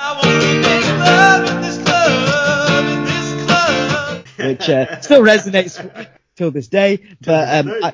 [4.51, 5.75] which uh, still resonates
[6.37, 7.93] till this day but um, I,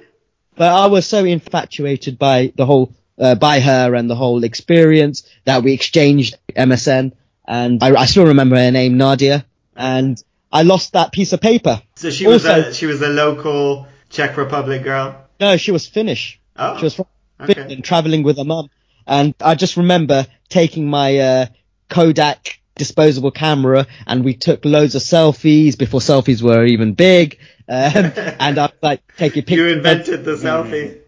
[0.56, 5.22] but I was so infatuated by the whole uh, by her and the whole experience
[5.44, 7.12] that we exchanged MSN,
[7.46, 11.82] and I, I still remember her name, Nadia, and I lost that piece of paper.
[11.96, 15.16] so she was a she was a local Czech Republic girl.
[15.40, 16.40] No, she was Finnish.
[16.56, 17.06] Oh, She was from
[17.40, 17.54] okay.
[17.54, 18.70] Finland, traveling with her mum,
[19.06, 21.46] and I just remember taking my uh,
[21.88, 28.12] Kodak disposable camera, and we took loads of selfies before selfies were even big, um,
[28.16, 29.58] and I was like taking pictures.
[29.58, 31.00] You invented the selfie.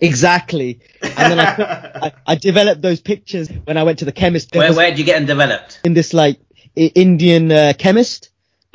[0.00, 4.54] exactly, and then I, I I developed those pictures when I went to the chemist.
[4.54, 5.80] Where, was- where did you get them developed?
[5.84, 6.38] in this like
[6.74, 8.30] Indian uh, chemist.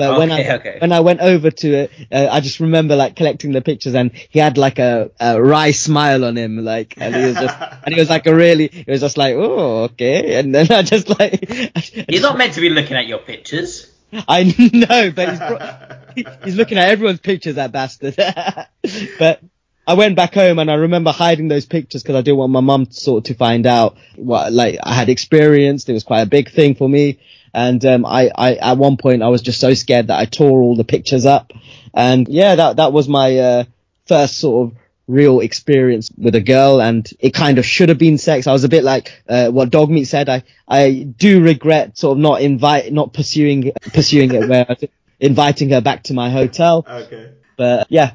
[0.09, 0.77] But when I Okay, okay.
[0.79, 4.11] when I went over to it, uh, I just remember like collecting the pictures, and
[4.11, 7.93] he had like a, a wry smile on him, like, and he was just, and
[7.93, 11.09] he was like a really, it was just like, oh, okay, and then I just
[11.09, 13.91] like, I You're not meant to be looking at your pictures.
[14.27, 18.15] I know, but he's, he's looking at everyone's pictures, that bastard.
[19.19, 19.41] but
[19.87, 22.59] I went back home and I remember hiding those pictures because I didn't want my
[22.59, 25.89] mum sort of to find out what like I had experienced.
[25.89, 27.19] It was quite a big thing for me.
[27.53, 30.61] And um, I, I at one point I was just so scared that I tore
[30.61, 31.51] all the pictures up.
[31.93, 33.63] And yeah, that that was my uh,
[34.05, 38.17] first sort of real experience with a girl and it kind of should have been
[38.17, 38.47] sex.
[38.47, 40.29] I was a bit like uh, what Dogmeat said.
[40.29, 44.77] I I do regret sort of not invite not pursuing pursuing it where
[45.19, 46.85] inviting her back to my hotel.
[46.87, 47.33] Okay.
[47.57, 48.13] But yeah,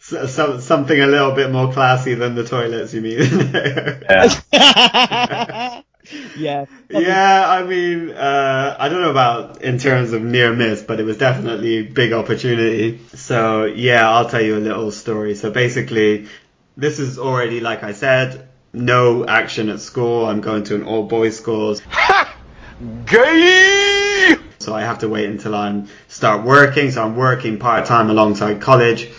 [0.00, 3.18] So, so, something a little bit more classy than the toilets, you mean?
[4.52, 5.82] Yeah.
[6.36, 11.00] yeah, yeah, I mean, uh, I don't know about in terms of near miss, but
[11.00, 13.00] it was definitely a big opportunity.
[13.14, 15.34] So yeah, I'll tell you a little story.
[15.34, 16.28] So basically,
[16.76, 20.26] this is already, like I said, no action at school.
[20.26, 21.76] I'm going to an all boys school.
[23.06, 24.36] Gay!
[24.60, 26.90] So I have to wait until I start working.
[26.90, 29.10] So I'm working part time alongside college.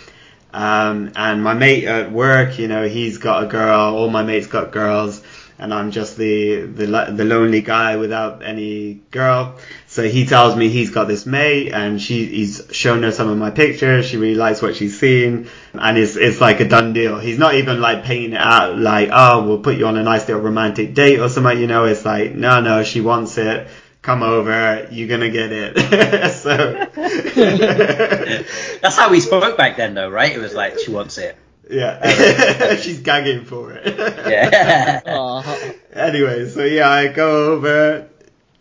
[0.52, 3.94] Um, and my mate at work, you know, he's got a girl.
[3.94, 5.22] All my mates got girls,
[5.60, 9.56] and I'm just the the the lonely guy without any girl.
[9.86, 13.36] So he tells me he's got this mate, and she he's shown her some of
[13.36, 14.06] my pictures.
[14.06, 17.18] She really likes what she's seen, and it's it's like a done deal.
[17.18, 20.26] He's not even like painting it out like, oh, we'll put you on a nice
[20.26, 21.58] little romantic date or something.
[21.58, 23.68] You know, it's like, no, no, she wants it.
[24.00, 26.30] Come over, you're gonna get it.
[26.32, 26.56] so
[28.80, 30.32] That's how we spoke back then, though, right?
[30.32, 31.36] It was like she wants it.
[31.70, 33.96] Yeah, she's gagging for it.
[34.28, 35.64] Yeah.
[35.92, 38.08] Anyway, so yeah, I go over.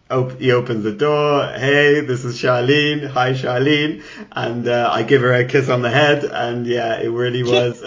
[0.09, 1.45] Op- he opens the door.
[1.45, 3.07] Hey, this is Charlene.
[3.07, 4.03] Hi, Charlene.
[4.31, 7.83] And uh, I give her a kiss on the head, and yeah, it really was.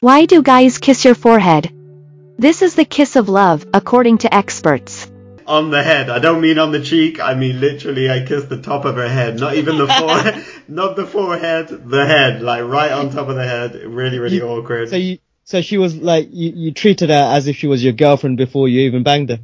[0.00, 1.70] Why do guys kiss your forehead?
[2.38, 5.06] This is the kiss of love, according to experts.
[5.46, 6.10] On the head.
[6.10, 7.20] I don't mean on the cheek.
[7.20, 8.10] I mean literally.
[8.10, 12.06] I kissed the top of her head, not even the forehead, not the forehead, the
[12.06, 13.74] head, like right on top of the head.
[13.74, 14.88] Really, really You- awkward.
[14.90, 17.92] So you, so she was like, you, you treated her as if she was your
[17.92, 19.40] girlfriend before you even banged her.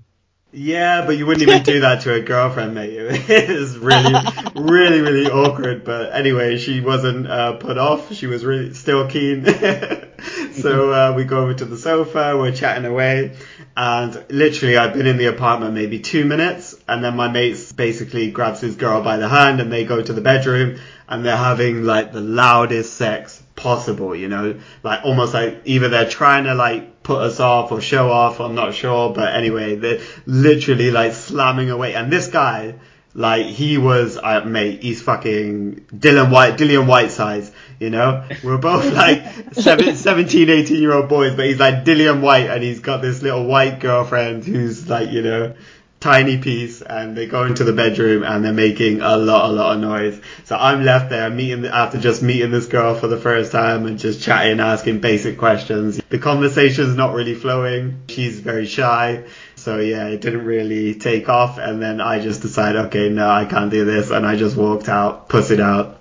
[0.53, 2.91] Yeah, but you wouldn't even do that to a girlfriend, mate.
[3.31, 4.15] It is really,
[4.57, 5.85] really, really awkward.
[5.85, 8.13] But anyway, she wasn't uh, put off.
[8.13, 9.45] She was really still keen.
[10.53, 12.37] so uh, we go over to the sofa.
[12.37, 13.37] We're chatting away,
[13.77, 18.33] and literally, I've been in the apartment maybe two minutes, and then my mate basically
[18.33, 21.85] grabs his girl by the hand, and they go to the bedroom, and they're having
[21.85, 24.15] like the loudest sex possible.
[24.15, 28.11] You know, like almost like either they're trying to like put us off or show
[28.11, 28.41] off.
[28.41, 31.95] I'm not sure, but anyway, they're literally like slamming away.
[31.95, 32.75] And this guy,
[33.15, 37.51] like he was, uh, mate, he's fucking Dylan Whyte, Dillian Whyte size.
[37.79, 42.21] You know, we're both like seven, 17, 18 year old boys, but he's like Dillian
[42.21, 45.55] Whyte, and he's got this little white girlfriend who's like, you know.
[46.01, 49.75] Tiny piece, and they go into the bedroom and they're making a lot, a lot
[49.75, 50.19] of noise.
[50.45, 53.99] So I'm left there meeting after just meeting this girl for the first time and
[53.99, 56.01] just chatting, asking basic questions.
[56.09, 58.01] The conversation's not really flowing.
[58.09, 59.25] She's very shy.
[59.57, 61.59] So yeah, it didn't really take off.
[61.59, 64.11] And then I just decided, okay, no, I can't do this.
[64.11, 66.00] And I just walked out, pussied out.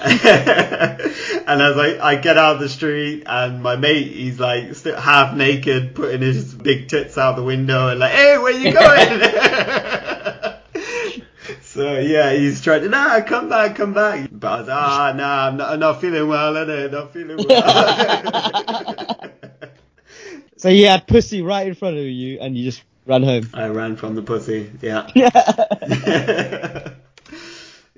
[1.46, 4.98] and as I, I get out of the street and my mate, he's like still
[4.98, 9.20] half naked, putting his big tits out the window and like, hey, where you going?
[11.62, 14.30] so yeah, he's trying to, nah, come back, come back.
[14.32, 16.92] But I was, ah, nah, I'm not, I'm not feeling well, innit?
[16.92, 19.30] Not feeling well.
[20.56, 23.48] So he had pussy right in front of you, and you just ran home.
[23.54, 25.08] I ran from the pussy, yeah.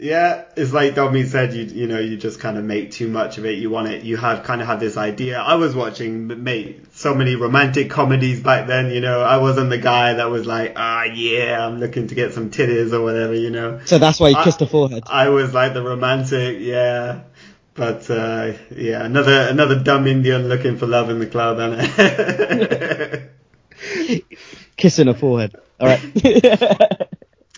[0.03, 3.39] Yeah, it's like Dominic said, you you know, you just kind of make too much
[3.39, 3.59] of it.
[3.59, 5.39] You want it, you have kind of have this idea.
[5.39, 9.23] I was watching, mate, so many romantic comedies back then, you know.
[9.23, 12.93] I wasn't the guy that was like, ah, yeah, I'm looking to get some titties
[12.93, 13.81] or whatever, you know.
[13.85, 15.05] So that's why you I- kissed her forehead.
[15.07, 17.21] I was like the romantic, yeah.
[17.75, 23.31] But uh, yeah, another another dumb Indian looking for love in the club, and
[24.77, 25.55] Kissing her forehead.
[25.81, 26.01] All right.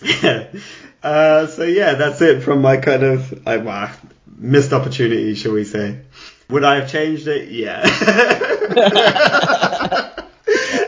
[1.04, 3.90] uh, so yeah, that's it from my kind of uh, well,
[4.38, 5.98] missed opportunity, shall we say?
[6.48, 7.50] Would I have changed it?
[7.50, 7.84] Yeah.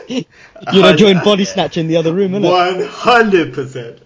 [0.73, 2.49] You'd have joined body snatch in the other room, innit?
[2.51, 3.99] One hundred percent.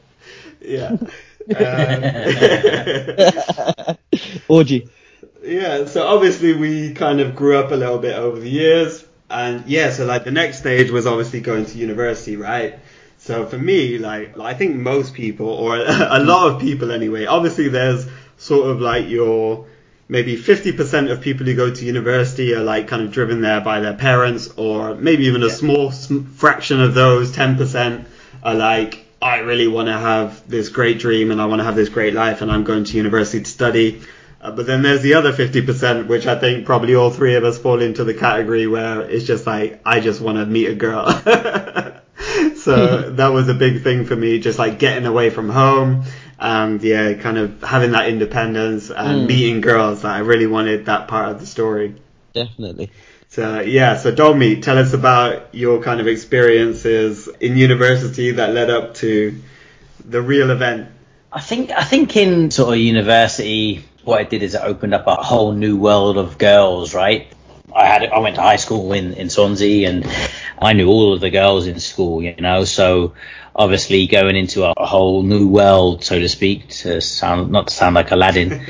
[0.61, 0.97] Yeah.
[1.51, 2.03] Um,
[4.47, 4.87] Orgy.
[5.43, 5.85] yeah.
[5.85, 9.89] So obviously we kind of grew up a little bit over the years, and yeah.
[9.91, 12.77] So like the next stage was obviously going to university, right?
[13.23, 17.69] So for me, like I think most people, or a lot of people anyway, obviously
[17.69, 18.07] there's
[18.37, 19.67] sort of like your
[20.09, 23.79] maybe 50% of people who go to university are like kind of driven there by
[23.79, 28.05] their parents, or maybe even a small fraction of those 10%
[28.41, 31.75] are like, I really want to have this great dream and I want to have
[31.75, 34.01] this great life and I'm going to university to study.
[34.41, 37.59] Uh, but then there's the other 50%, which I think probably all three of us
[37.59, 42.00] fall into the category where it's just like, I just want to meet a girl.
[42.55, 46.03] so that was a big thing for me, just like getting away from home
[46.39, 49.27] and yeah, kind of having that independence and Mm.
[49.27, 50.01] meeting girls.
[50.01, 51.95] That I really wanted that part of the story.
[52.33, 52.91] Definitely.
[53.29, 58.69] So yeah, so Domi, tell us about your kind of experiences in university that led
[58.69, 59.39] up to
[60.03, 60.89] the real event.
[61.31, 65.07] I think I think in sort of university, what it did is it opened up
[65.07, 67.31] a whole new world of girls, right?
[67.73, 70.05] I had I went to high school in in Swansea, and
[70.61, 72.65] I knew all of the girls in school, you know.
[72.65, 73.13] So
[73.55, 77.95] obviously going into a, whole new world, so to speak, to sound not to sound
[77.95, 78.61] like Aladdin,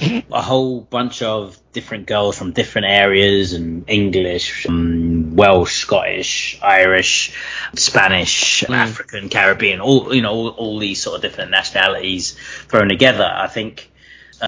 [0.32, 7.36] a whole bunch of different girls from different areas and English, um, Welsh, Scottish, Irish,
[7.74, 12.36] Spanish, African, Caribbean, all you know, all, all these sort of different nationalities
[12.68, 13.28] thrown together.
[13.28, 13.90] I think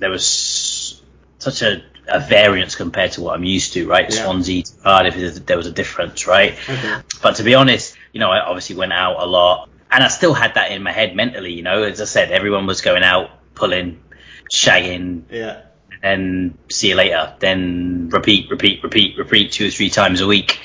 [0.01, 1.03] there was
[1.39, 4.13] such a, a variance compared to what I'm used to, right?
[4.13, 4.25] Yeah.
[4.25, 6.55] Swansea to Cardiff, there was a difference, right?
[6.69, 7.01] Okay.
[7.23, 10.35] But to be honest, you know, I obviously went out a lot, and I still
[10.35, 11.53] had that in my head mentally.
[11.53, 14.03] You know, as I said, everyone was going out, pulling,
[14.53, 15.63] shagging, Yeah.
[16.03, 17.35] and see you later.
[17.39, 20.61] Then repeat, repeat, repeat, repeat two or three times a week.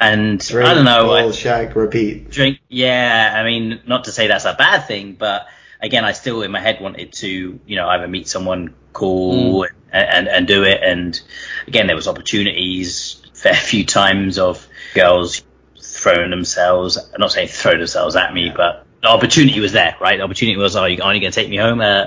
[0.00, 1.12] And Drink, I don't know.
[1.12, 2.30] I- ball, shag, repeat.
[2.30, 2.58] drink.
[2.68, 5.46] Yeah, I mean, not to say that's a bad thing, but
[5.80, 9.68] again, I still in my head wanted to, you know, either meet someone cool mm.
[9.68, 10.80] and, and and do it.
[10.82, 11.20] And
[11.66, 15.42] again, there was opportunities, fair few times of girls
[15.80, 16.96] throwing themselves.
[16.96, 20.18] I'm not saying throw themselves at me, but the opportunity was there, right?
[20.18, 21.80] The opportunity was, oh, you're only going to take me home?
[21.80, 22.06] Uh,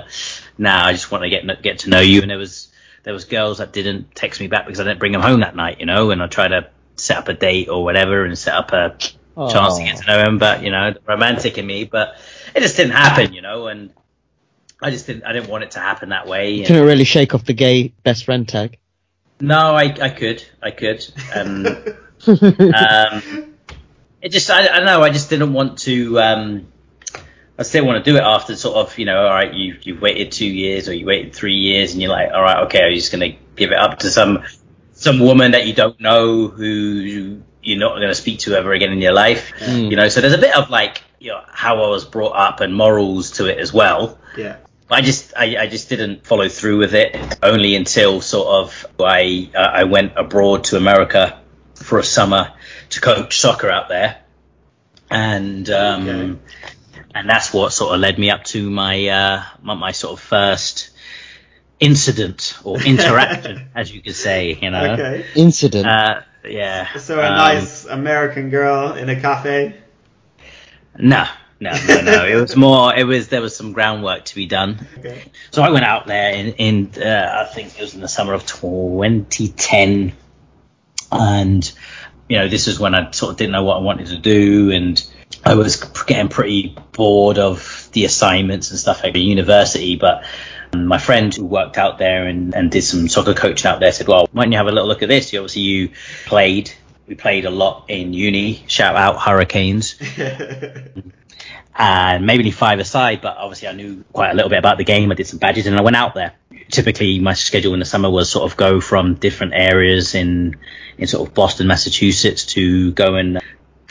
[0.58, 2.22] nah, I just want to get get to know you.
[2.22, 2.68] And there was
[3.02, 5.54] there was girls that didn't text me back because I didn't bring them home that
[5.54, 6.10] night, you know.
[6.10, 8.96] And I tried to set up a date or whatever and set up a
[9.36, 12.16] chance to get to know him, but you know, romantic in me, but
[12.54, 13.92] it just didn't happen, you know, and
[14.82, 16.58] I just didn't, I didn't want it to happen that way.
[16.58, 18.78] and- Couldn't really shake off the gay best friend tag.
[19.40, 21.66] no, I, I could, I could, and
[22.26, 23.54] um,
[24.22, 26.66] it just, I, I don't know, I just didn't want to, um,
[27.58, 30.02] I still want to do it after sort of, you know, all right, you you've
[30.02, 32.94] waited two years or you waited three years, and you're like, all right, okay, I'm
[32.94, 34.44] just gonna give it up to some
[34.92, 38.92] some woman that you don't know who you're not going to speak to ever again
[38.92, 39.52] in your life.
[39.68, 42.60] You know, so there's a bit of like, you know, how I was brought up
[42.60, 44.18] and morals to it as well.
[44.38, 44.56] Yeah.
[44.90, 49.50] I just I, I just didn't follow through with it only until sort of I
[49.54, 51.40] uh, I went abroad to America
[51.74, 52.52] for a summer
[52.90, 54.18] to coach soccer out there,
[55.10, 56.38] and um, Okay.
[57.14, 60.20] and that's what sort of led me up to my uh, my, my sort of
[60.24, 60.90] first
[61.80, 64.92] incident or interaction, as you could say, you know.
[64.92, 65.26] Okay.
[65.34, 65.86] Incident.
[65.86, 66.96] Uh, yeah.
[66.98, 69.76] So a um, nice American girl in a cafe.
[70.98, 71.26] No,
[71.58, 72.26] no, no, no.
[72.26, 72.94] it was more.
[72.94, 74.86] It was there was some groundwork to be done.
[74.98, 75.24] Okay.
[75.50, 78.34] So I went out there in, in uh, I think it was in the summer
[78.34, 80.12] of 2010,
[81.10, 81.72] and
[82.28, 84.70] you know this is when I sort of didn't know what I wanted to do,
[84.70, 85.02] and
[85.44, 89.96] I was getting pretty bored of the assignments and stuff at the university.
[89.96, 90.24] But
[90.74, 94.08] my friend who worked out there and, and did some soccer coaching out there said,
[94.08, 95.32] "Well, why don't you have a little look at this?
[95.32, 95.90] You obviously you
[96.26, 96.70] played."
[97.06, 98.64] We played a lot in uni.
[98.66, 99.94] Shout out Hurricanes
[101.78, 104.84] and maybe only five aside, but obviously I knew quite a little bit about the
[104.84, 105.10] game.
[105.10, 106.32] I did some badges and I went out there.
[106.70, 110.56] Typically, my schedule in the summer was sort of go from different areas in
[110.98, 113.40] in sort of Boston, Massachusetts, to go and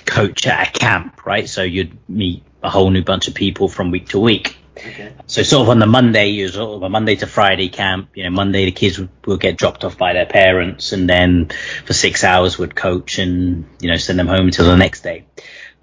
[0.06, 1.48] coach at a camp, right?
[1.48, 4.58] So you'd meet a whole new bunch of people from week to week.
[4.78, 5.14] Okay.
[5.28, 8.10] So sort of on the Monday, was sort of a Monday to Friday camp.
[8.16, 11.52] You know, Monday the kids would, would get dropped off by their parents, and then
[11.86, 15.26] for six hours would coach and you know send them home until the next day.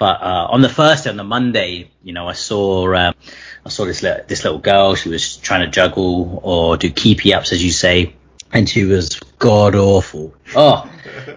[0.03, 3.13] But uh, on the first day, on the Monday, you know, I saw uh,
[3.65, 4.97] I saw this little, this little girl.
[4.97, 8.17] She was trying to juggle or do keepy ups, as you say,
[8.53, 10.35] and she was god awful.
[10.57, 10.91] Oh,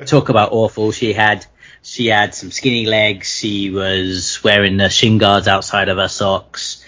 [0.07, 0.91] talk about awful.
[0.91, 1.45] She had
[1.83, 3.31] she had some skinny legs.
[3.31, 6.83] She was wearing the shin guards outside of her socks.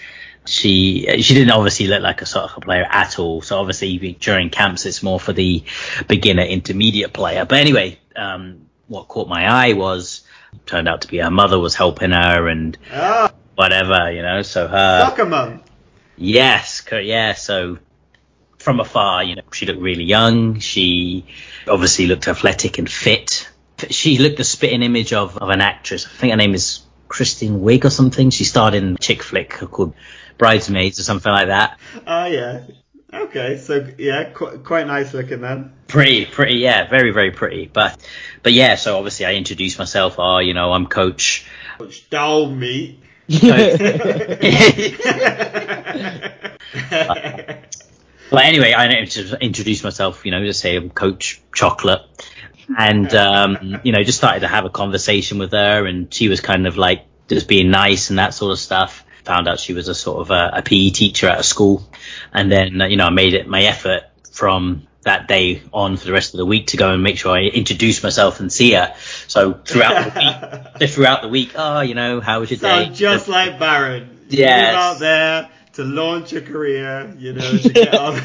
[0.46, 3.40] She she didn't obviously look like a soccer player at all.
[3.40, 5.62] So obviously during camps it's more for the
[6.08, 7.44] beginner intermediate player.
[7.44, 10.22] But anyway, um, what caught my eye was
[10.66, 14.42] turned out to be her mother was helping her and Ah, whatever, you know.
[14.42, 15.62] So her soccer mum.
[16.16, 17.34] Yes, yeah.
[17.34, 17.78] So
[18.58, 20.58] from afar, you know, she looked really young.
[20.60, 21.26] She
[21.66, 23.48] obviously looked athletic and fit.
[23.90, 26.06] She looked the spitting image of, of an actress.
[26.06, 28.30] I think her name is Kristen Wiig or something.
[28.30, 29.94] She starred in a chick flick called
[30.36, 31.78] Bridesmaids or something like that.
[32.06, 32.62] Oh yeah.
[33.12, 35.72] Okay, so yeah, qu- quite nice looking then.
[35.86, 37.70] Pretty, pretty, yeah, very, very pretty.
[37.72, 37.98] But,
[38.42, 38.74] but yeah.
[38.74, 40.16] So obviously, I introduced myself.
[40.18, 41.46] Oh, you know, I'm coach.
[41.78, 42.98] Coach Dogmeat.
[48.30, 52.02] But anyway, I int- introduced myself, you know, just say I'm Coach Chocolate,
[52.76, 56.40] and um, you know, just started to have a conversation with her, and she was
[56.40, 59.04] kind of like just being nice and that sort of stuff.
[59.24, 61.88] Found out she was a sort of a, a PE teacher at a school,
[62.32, 64.02] and then uh, you know, I made it my effort
[64.32, 67.32] from that day on for the rest of the week to go and make sure
[67.32, 68.94] I introduce myself and see her.
[69.26, 72.90] So throughout the week, throughout the week, oh, you know, how was your day?
[72.92, 74.18] Just like Baron.
[74.30, 75.48] Move out there,
[75.78, 78.18] to launch a career, you know, to get on,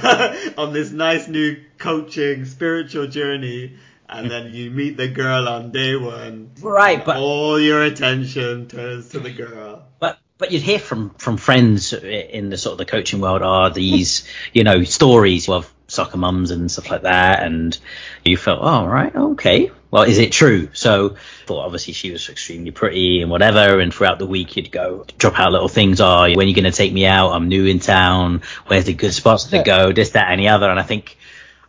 [0.58, 3.78] on this nice new coaching spiritual journey,
[4.10, 6.50] and then you meet the girl on day one.
[6.60, 9.86] Right, but all your attention turns to the girl.
[10.00, 13.70] But but you'd hear from from friends in the sort of the coaching world are
[13.70, 17.80] these you know stories of soccer mums and stuff like that, and
[18.26, 20.68] you felt oh right okay well is it true?
[20.74, 21.16] So
[21.46, 25.40] thought obviously she was extremely pretty and whatever, and throughout the week you'd go drop
[25.40, 26.02] out little things.
[26.02, 27.32] Oh, when you're going to take me out?
[27.32, 28.42] I'm new in town.
[28.68, 29.94] Where's the good spots to go?
[29.94, 31.18] This that and the other, and I think.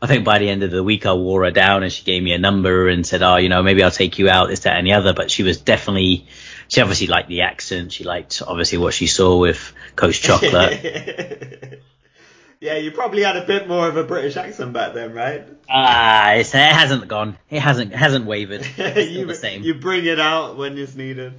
[0.03, 2.23] I think by the end of the week, I wore her down and she gave
[2.23, 4.77] me a number and said, "Oh, you know, maybe I'll take you out, this, that,
[4.77, 6.27] and the other." But she was definitely
[6.75, 7.93] she obviously liked the accent.
[7.93, 11.81] She liked obviously what she saw with Coast Chocolate.
[12.61, 15.47] yeah, you probably had a bit more of a British accent back then, right?
[15.71, 17.39] Ah, uh, it hasn't gone.
[17.49, 18.67] It hasn't hasn't wavered.
[18.77, 19.63] you, the same.
[19.63, 21.35] You bring it out when it's needed.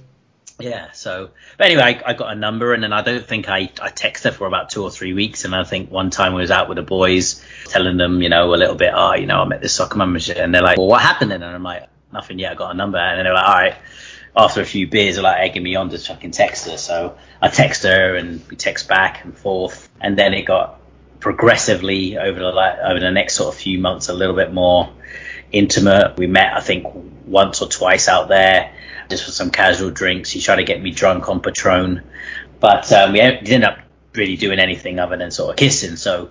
[0.58, 0.92] Yeah.
[0.92, 1.28] So,
[1.58, 4.24] but anyway, I, I, got a number, and then I don't think I I texted
[4.24, 6.70] her for about two or three weeks, and I think one time I was out
[6.70, 9.60] with the boys, telling them, you know, a little bit, oh, you know, I met
[9.60, 11.42] this soccer mum, and they're like, well, what happened then?
[11.42, 12.52] And I'm like, nothing yet.
[12.52, 13.76] I got a number, and then they're like, all right
[14.36, 16.76] after a few beers, are like egging me on to fucking text her.
[16.76, 20.80] So I text her and we text back and forth, and then it got
[21.20, 24.92] progressively over the like, over the next sort of few months a little bit more
[25.52, 26.16] intimate.
[26.18, 26.86] We met, I think,
[27.24, 28.72] once or twice out there
[29.08, 30.30] just for some casual drinks.
[30.30, 32.02] He tried to get me drunk on Patron,
[32.60, 33.78] but um, we ended up
[34.14, 35.96] really doing anything other than sort of kissing.
[35.96, 36.30] So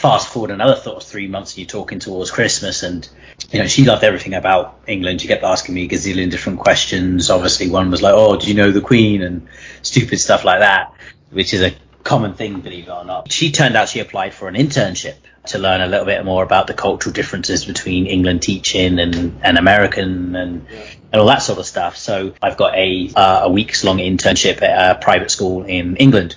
[0.00, 3.06] fast forward another thought three months and you're talking towards Christmas and
[3.50, 5.20] you know she loved everything about England.
[5.20, 7.28] She kept asking me a gazillion different questions.
[7.28, 9.46] Obviously one was like, Oh, do you know the Queen and
[9.82, 10.94] stupid stuff like that,
[11.28, 13.30] which is a common thing, believe it or not.
[13.30, 15.16] She turned out she applied for an internship
[15.48, 19.58] to learn a little bit more about the cultural differences between England teaching and, and
[19.58, 20.82] American and, yeah.
[21.12, 21.98] and all that sort of stuff.
[21.98, 26.36] So I've got a uh, a weeks long internship at a private school in England.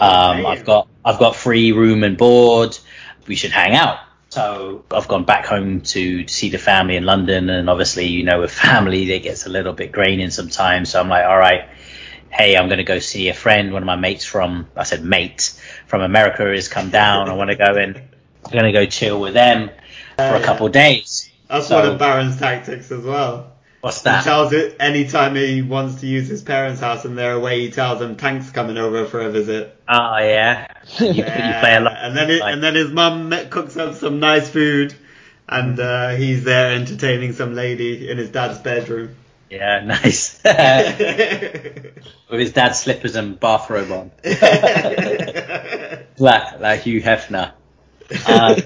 [0.00, 2.78] Um, I've got I've got free room and board
[3.26, 3.98] we should hang out.
[4.30, 8.40] So I've gone back home to, see the family in London, and obviously, you know,
[8.40, 10.90] with family, it gets a little bit graining sometimes.
[10.90, 11.68] So I'm like, all right,
[12.30, 13.72] hey, I'm going to go see a friend.
[13.72, 17.28] One of my mates from, I said mate, from America has come down.
[17.28, 17.96] I want to go in.
[18.44, 19.70] I'm going to go chill with them
[20.16, 21.30] for a oh, couple of days.
[21.48, 23.52] That's so, one of Baron's tactics as well.
[23.84, 24.20] What's that?
[24.20, 27.70] He tells it anytime he wants to use his parents' house and they're away, he
[27.70, 29.78] tells them Tank's coming over for a visit.
[29.86, 30.68] Oh yeah.
[30.98, 31.56] you, yeah.
[31.56, 31.98] you play a lot.
[31.98, 32.54] And then it, like...
[32.54, 34.94] and then his mum cooks up some nice food,
[35.46, 39.16] and uh, he's there entertaining some lady in his dad's bedroom.
[39.50, 40.42] Yeah, nice.
[40.44, 44.12] With his dad's slippers and bathrobe on.
[46.16, 47.52] like, like Hugh Hefner.
[48.26, 48.56] Um,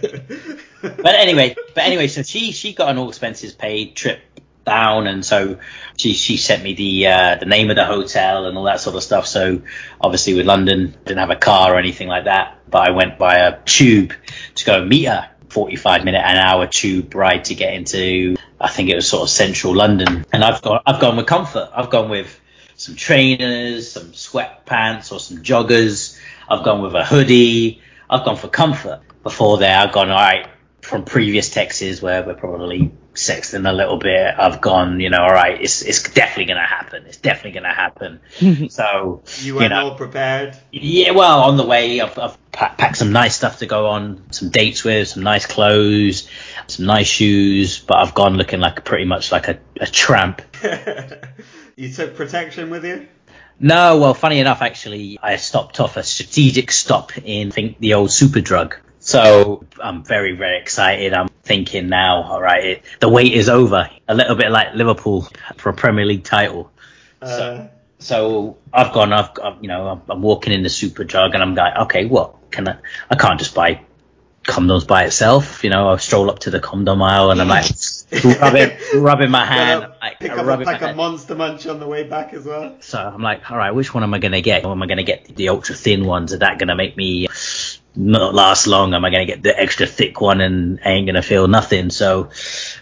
[0.80, 4.20] but anyway, but anyway, so she she got an all expenses paid trip
[4.68, 5.58] down, and so
[5.96, 8.96] she she sent me the uh, the name of the hotel and all that sort
[8.96, 9.26] of stuff.
[9.26, 9.62] So
[10.00, 13.36] obviously with London, didn't have a car or anything like that, but I went by
[13.36, 14.12] a tube
[14.56, 15.28] to go meet her.
[15.48, 19.30] 45 minute an hour tube ride to get into I think it was sort of
[19.30, 20.26] central London.
[20.30, 21.70] And I've gone I've gone with comfort.
[21.74, 22.38] I've gone with
[22.76, 26.18] some trainers some sweatpants or some joggers.
[26.48, 27.80] I've gone with a hoodie.
[28.10, 29.00] I've gone for comfort.
[29.22, 30.48] Before there I've gone all right
[30.82, 35.30] from previous texts where we're probably sexting a little bit, I've gone, you know, all
[35.30, 37.04] right, it's it's definitely going to happen.
[37.06, 38.20] It's definitely going to happen.
[38.70, 40.56] so you were you know, all prepared.
[40.70, 44.50] Yeah, well, on the way, I've, I've packed some nice stuff to go on, some
[44.50, 46.28] dates with, some nice clothes,
[46.66, 50.42] some nice shoes, but I've gone looking like pretty much like a, a tramp.
[51.76, 53.08] you took protection with you.
[53.60, 57.94] No, well, funny enough, actually, I stopped off a strategic stop in, I think, the
[57.94, 58.76] old Superdrug
[59.09, 61.14] so I'm very, very excited.
[61.14, 63.88] I'm thinking now, all right, it, the wait is over.
[64.06, 66.70] A little bit like Liverpool for a Premier League title.
[67.22, 71.32] Uh, so, so I've gone, I've, I've you know, I'm, I'm, walking in the Superdrug
[71.32, 72.76] and I'm like, okay, what can I?
[73.09, 73.80] I can't just buy
[74.44, 75.64] condoms by itself.
[75.64, 77.64] You know, I stroll up to the condom aisle and I'm like
[78.40, 79.90] rubbing, rubbing my hand.
[80.02, 82.76] Like, pick up a pack of Monster Munch on the way back as well.
[82.80, 84.66] So I'm like, all right, which one am I gonna get?
[84.66, 86.34] Am I gonna get the ultra thin ones?
[86.34, 87.28] Are that gonna make me
[87.97, 88.95] not last long.
[88.95, 91.49] Am I going to get the extra thick one and I ain't going to feel
[91.49, 91.91] nothing?
[91.91, 92.30] So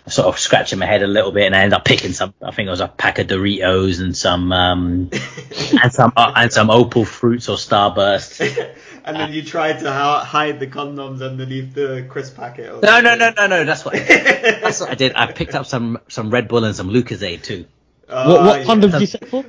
[0.06, 2.34] I sort of scratching my head a little bit and I end up picking some,
[2.42, 5.10] I think it was a pack of Doritos and some, um,
[5.82, 8.74] and some, uh, and some Opal fruits or Starburst.
[9.04, 12.82] and then you tried to hide the condoms underneath the crisp packet.
[12.82, 13.64] no, no, no, no, no.
[13.64, 14.08] That's what, I did.
[14.62, 15.12] that's what I did.
[15.14, 17.64] I picked up some, some Red Bull and some Lucozade too.
[18.08, 19.44] Uh, what, what condoms did you set for?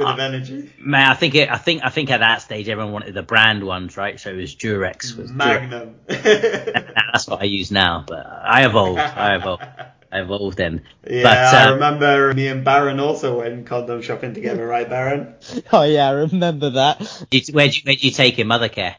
[0.00, 0.70] Bit uh, of energy.
[0.78, 3.64] Man, I think it, I think I think at that stage everyone wanted the brand
[3.64, 4.18] ones, right?
[4.18, 5.16] So it was Durex.
[5.16, 5.96] Was Magnum.
[6.08, 6.94] Durex.
[7.12, 8.98] That's what I use now, but I evolved.
[8.98, 9.64] I evolved.
[10.12, 10.82] involved in.
[11.08, 15.34] Yeah, but, I um, remember me and Baron also went condom shopping together, right, Baron?
[15.72, 17.26] Oh yeah, I remember that.
[17.30, 18.96] Did, where'd, you, where'd you take him, Mothercare?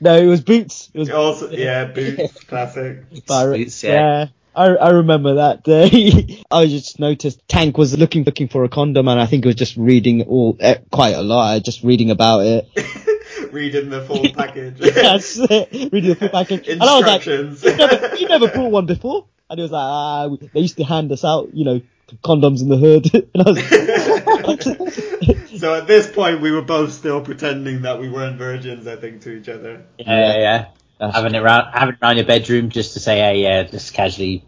[0.00, 0.90] No, it was Boots.
[0.94, 3.26] It was Also, yeah, boots, classic.
[3.26, 3.58] Byron.
[3.58, 3.92] Boots, yeah.
[3.92, 4.26] yeah.
[4.56, 6.42] I, I remember that day.
[6.50, 9.56] I just noticed Tank was looking looking for a condom, and I think he was
[9.56, 12.68] just reading all eh, quite a lot, just reading about it.
[13.50, 14.78] Reading the full package.
[14.78, 15.92] That's it.
[15.92, 16.66] Reading the full package.
[16.68, 17.64] And I was like, Instructions.
[17.64, 19.26] you never, you never brought one before?
[19.48, 21.80] And he was like, ah, they used to hand us out, you know,
[22.24, 23.14] condoms in the hood.
[23.14, 28.38] and I was, so at this point, we were both still pretending that we weren't
[28.38, 29.84] virgins, I think, to each other.
[29.98, 30.66] Yeah, yeah, yeah.
[30.98, 33.92] That's Having it around, having it around your bedroom just to say, hey, yeah, just
[33.94, 34.44] casually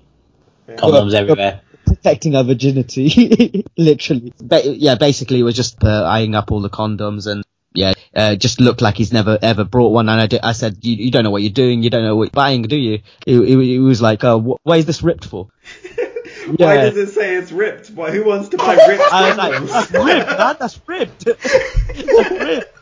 [0.69, 0.77] Yeah.
[0.77, 1.61] condoms everywhere.
[1.87, 4.33] protecting our virginity, literally.
[4.41, 7.43] Ba- yeah, basically, it was just uh, eyeing up all the condoms and.
[7.75, 10.79] Yeah, uh, just looked like he's never ever brought one, and I, did, I said,
[10.81, 11.83] you, "You don't know what you're doing.
[11.83, 14.67] You don't know what you're buying, do you?" It, it, it was like, "Oh, wh-
[14.67, 15.49] why is this ripped for?"
[16.57, 16.83] Why Yeah.
[16.89, 17.91] does it say it's ripped?
[17.91, 20.57] Why, who wants to buy ripped I was like, "That's ripped, man.
[20.59, 21.25] That's ripped.
[21.27, 22.76] That's ripped."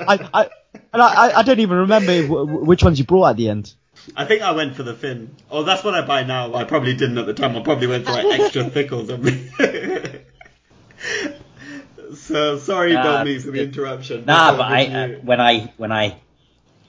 [0.07, 0.49] I, I,
[0.93, 3.73] and I, I don't even remember w- w- which ones you brought at the end.
[4.15, 5.35] I think I went for the fin.
[5.51, 6.53] Oh, that's what I buy now.
[6.53, 7.55] I probably didn't at the time.
[7.55, 9.49] I probably went for like extra thick or something.
[12.15, 14.25] so sorry, Nah, Dommy, for the interruption.
[14.25, 16.17] Nah, but I uh, when I when I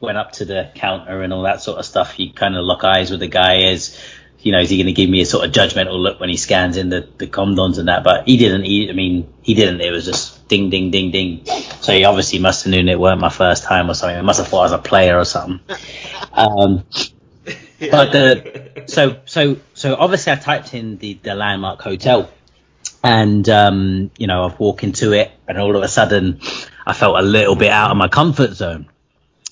[0.01, 2.85] went up to the counter and all that sort of stuff, you kind of lock
[2.85, 3.99] eyes with the guy as
[4.43, 6.37] you know, is he going to give me a sort of judgmental look when he
[6.37, 8.05] scans in the, the condoms and that?
[8.05, 8.65] But he didn't.
[8.65, 9.81] He, I mean, he didn't.
[9.81, 11.45] It was just ding, ding, ding, ding.
[11.81, 14.17] So he obviously must have known it weren't my first time or something.
[14.17, 15.61] He must have thought I was a player or something.
[16.33, 16.85] Um,
[17.91, 22.31] but the so so so obviously I typed in the the landmark hotel,
[23.03, 26.41] and um, you know I've walked into it, and all of a sudden
[26.87, 28.87] I felt a little bit out of my comfort zone.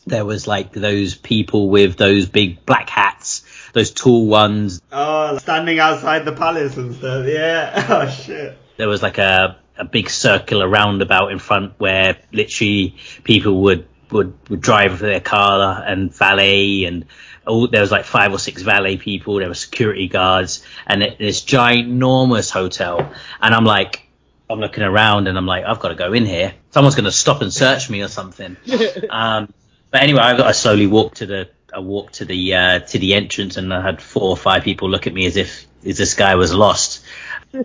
[0.07, 4.81] There was like those people with those big black hats, those tall ones.
[4.93, 7.27] Oh, standing outside the palace and stuff.
[7.27, 7.87] Yeah.
[7.89, 8.57] Oh shit.
[8.77, 14.35] There was like a a big circular roundabout in front where literally people would would,
[14.49, 17.05] would drive their car and valet and
[17.47, 19.37] all, there was like five or six valet people.
[19.37, 23.13] There were security guards and it, this ginormous hotel.
[23.41, 24.07] And I'm like,
[24.51, 26.55] I'm looking around and I'm like, I've got to go in here.
[26.71, 28.57] Someone's going to stop and search me or something.
[29.11, 29.53] um,
[29.91, 33.15] but anyway, I, I slowly walked to the, I walked to the, uh, to the
[33.15, 36.15] entrance and I had four or five people look at me as if, as this
[36.15, 37.05] guy was lost.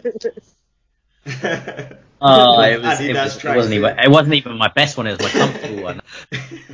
[2.26, 4.00] Oh, it, was, it, was, it, wasn't even.
[4.00, 5.08] It wasn't even my best one.
[5.08, 6.02] It was my comfortable one.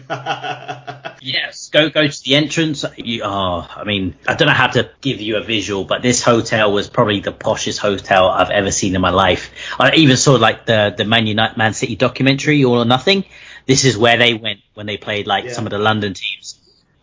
[1.21, 2.85] Yes, go go to the entrance.
[2.95, 6.23] You, oh, I mean, I don't know how to give you a visual, but this
[6.23, 9.51] hotel was probably the poshest hotel I've ever seen in my life.
[9.77, 13.25] I even saw like the the Man United Man City documentary, All or Nothing.
[13.65, 15.53] This is where they went when they played like Yeah.
[15.53, 16.58] some of the London teams.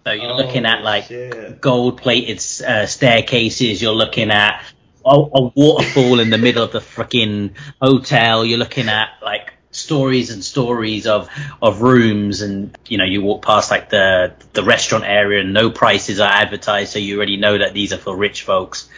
[0.06, 1.60] So you're Oh, looking at like shit.
[1.60, 3.82] gold plated uh, staircases.
[3.82, 4.62] You're looking at
[5.04, 8.44] a, a waterfall in the middle of the freaking hotel.
[8.44, 11.28] You're looking at like stories and stories of
[11.60, 15.70] of rooms, and you know you walk past like the the restaurant area, and no
[15.70, 18.88] prices are advertised, so you already know that these are for rich folks.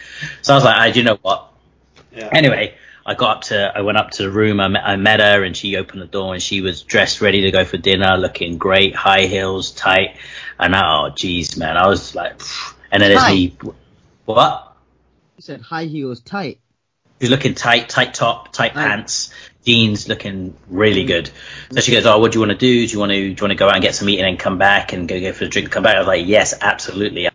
[0.43, 1.51] So I was like, ah, do you know what?
[2.15, 2.29] Yeah.
[2.31, 2.75] Anyway,
[3.09, 5.43] I got up to, I went up to the room, I met, I met her,
[5.43, 8.59] and she opened the door, and she was dressed, ready to go for dinner, looking
[8.59, 10.17] great, high heels, tight,
[10.59, 12.77] and I, oh, jeez, man, I was like, phew.
[12.91, 13.57] and then me,
[14.25, 14.75] what?
[15.37, 16.59] You said high heels tight.
[17.19, 19.33] She's looking tight, tight top, tight pants,
[19.65, 21.07] jeans, looking really mm.
[21.07, 21.31] good.
[21.71, 22.85] So she goes, "Oh, what do you want to do?
[22.85, 24.27] Do you want to, do you want to go out and get some meat and
[24.27, 25.71] then come back and go go for a drink?
[25.71, 27.31] Come back." I was like, "Yes, absolutely." I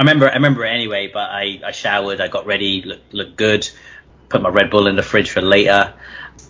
[0.00, 1.10] remember, I remember it anyway.
[1.12, 3.68] But I, I showered, I got ready, looked looked good,
[4.28, 5.94] put my Red Bull in the fridge for later,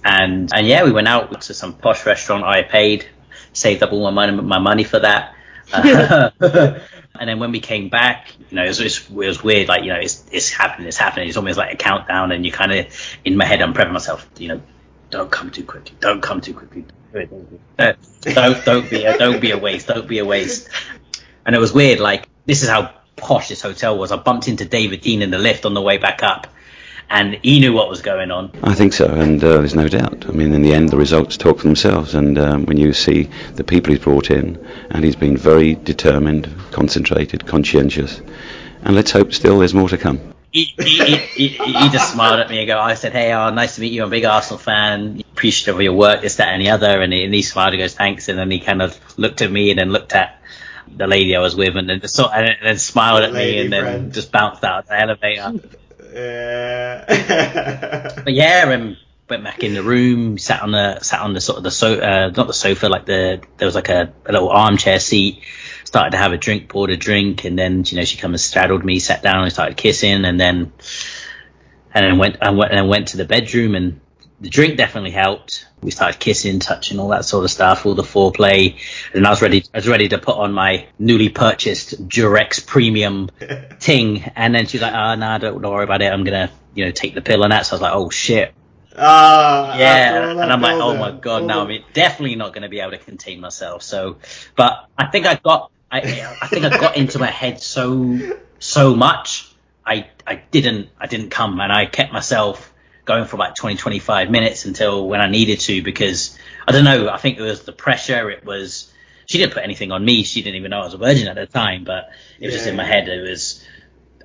[0.04, 2.44] and and yeah, we went out to some posh restaurant.
[2.44, 3.06] I paid,
[3.52, 5.34] saved up all my money, my money for that.
[5.72, 6.30] Uh,
[7.18, 9.66] and then when we came back, you know, it was, it was weird.
[9.68, 11.28] Like, you know, it's it's happening, it's happening.
[11.28, 12.86] It's almost like a countdown, and you kind of
[13.24, 14.28] in my head, I'm prepping myself.
[14.38, 14.62] You know,
[15.10, 15.96] don't come too quickly.
[16.00, 16.84] Don't come too quickly.
[17.76, 19.86] Don't don't be a, don't be a waste.
[19.86, 20.68] Don't be a waste.
[21.46, 21.98] And it was weird.
[21.98, 24.12] Like this is how posh this hotel was.
[24.12, 26.46] I bumped into David Dean in the lift on the way back up,
[27.08, 28.50] and he knew what was going on.
[28.62, 30.26] I think so, and uh, there's no doubt.
[30.28, 32.14] I mean, in the end, the results talk for themselves.
[32.14, 36.52] And um, when you see the people he's brought in, and he's been very determined,
[36.72, 38.20] concentrated, conscientious,
[38.82, 40.20] and let's hope still there's more to come.
[40.52, 43.50] he, he, he, he, he just smiled at me and go, I said, hey, oh,
[43.50, 44.02] nice to meet you.
[44.02, 45.22] I'm a big Arsenal fan.
[45.32, 47.02] Appreciative of your work, this, that, and the other.
[47.02, 48.28] And he, and he smiled and goes, thanks.
[48.28, 50.40] And then he kind of looked at me and then looked at
[50.96, 53.60] the lady I was with and then just sort and then smiled at me Lady
[53.64, 55.68] and then just bounced out of the elevator.
[56.16, 57.04] Yeah.
[58.24, 58.96] but yeah, and
[59.28, 61.94] went back in the room, sat on the sat on the sort of the so
[61.94, 65.42] uh, not the sofa, like the there was like a, a little armchair seat,
[65.84, 68.40] started to have a drink, poured a drink, and then you know she come and
[68.40, 70.72] straddled me, sat down, and started kissing, and then
[71.92, 74.00] and then went and went and went to the bedroom, and
[74.40, 75.66] the drink definitely helped.
[75.80, 78.78] We started kissing, touching, all that sort of stuff, all the foreplay,
[79.14, 79.64] and I was ready.
[79.72, 83.30] I was ready to put on my newly purchased Durex Premium
[83.78, 86.12] ting, and then she's like, "Ah, oh, no, nah, don't, don't worry about it.
[86.12, 88.54] I'm gonna, you know, take the pill and that." So I was like, "Oh shit."
[88.98, 92.80] Ah, yeah, and I'm like, oh my god, now I'm definitely not going to be
[92.80, 93.82] able to contain myself.
[93.82, 94.16] So,
[94.56, 95.98] but I think I got, I,
[96.40, 98.18] I think I got into my head so,
[98.58, 99.52] so much.
[99.84, 102.72] I, I didn't, I didn't come, and I kept myself
[103.06, 106.38] going for about 20, 25 minutes until when I needed to, because
[106.68, 108.28] I don't know, I think it was the pressure.
[108.30, 108.92] It was,
[109.24, 110.24] she didn't put anything on me.
[110.24, 112.58] She didn't even know I was a virgin at the time, but it was yeah.
[112.58, 113.08] just in my head.
[113.08, 113.64] It was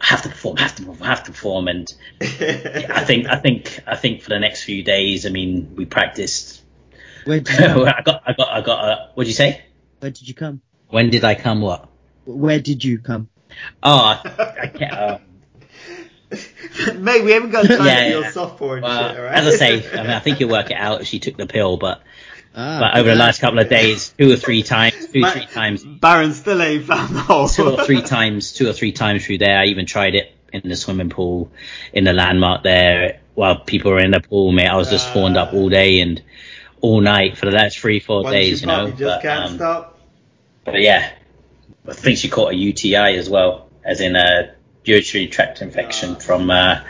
[0.01, 1.67] I have to perform, have to perform, have to perform.
[1.67, 5.86] And I think, I think, I think for the next few days, I mean, we
[5.86, 6.63] practiced.
[7.25, 8.84] Where did you I got, I got, I got.
[8.84, 9.63] Uh, what did you say?
[9.99, 10.61] Where did you come?
[10.89, 11.61] When did I come?
[11.61, 11.88] What?
[12.25, 13.29] Where did you come?
[13.84, 14.93] Oh, I, I can't.
[14.93, 15.21] Um,
[16.95, 19.34] Mate, we haven't got time yeah, for your softball and well, shit, right?
[19.34, 21.47] As I say, I mean, I think you'll work it out if she took the
[21.47, 22.01] pill, but
[22.53, 25.45] Ah, but over the last couple of days, two or three times, two or three
[25.45, 25.86] times.
[25.86, 27.47] Baron still ain't found the hole.
[27.47, 29.57] two or three times, two or three times through there.
[29.57, 31.49] I even tried it in the swimming pool,
[31.93, 34.68] in the landmark there, while people were in the pool, mate.
[34.68, 36.22] I was just uh, up all day and
[36.82, 38.88] all night for the last three, four days, you know.
[38.88, 39.99] You just but, can't um, stop.
[40.66, 41.09] But yeah,
[41.88, 44.55] I think she caught a UTI as well, as in a
[44.86, 46.82] urinary tract infection uh, from uh,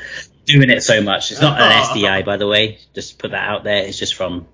[0.46, 1.32] doing it so much.
[1.32, 2.80] It's not an STI, by the way.
[2.94, 3.86] Just put that out there.
[3.86, 4.48] It's just from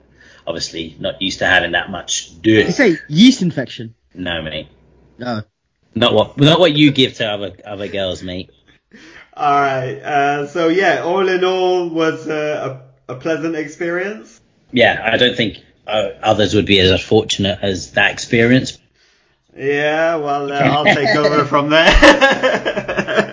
[0.45, 2.65] obviously not used to having that much dirt.
[2.65, 3.95] You say yeast infection?
[4.13, 4.67] No, mate.
[5.17, 5.43] No.
[5.95, 8.51] Not what not what you give to other other girls, mate.
[9.33, 9.95] All right.
[9.95, 14.39] Uh, so yeah, all in all, was uh, a, a pleasant experience.
[14.71, 15.57] Yeah, I don't think
[15.87, 18.77] uh, others would be as fortunate as that experience.
[19.55, 21.87] Yeah, well, uh, I'll take over from there.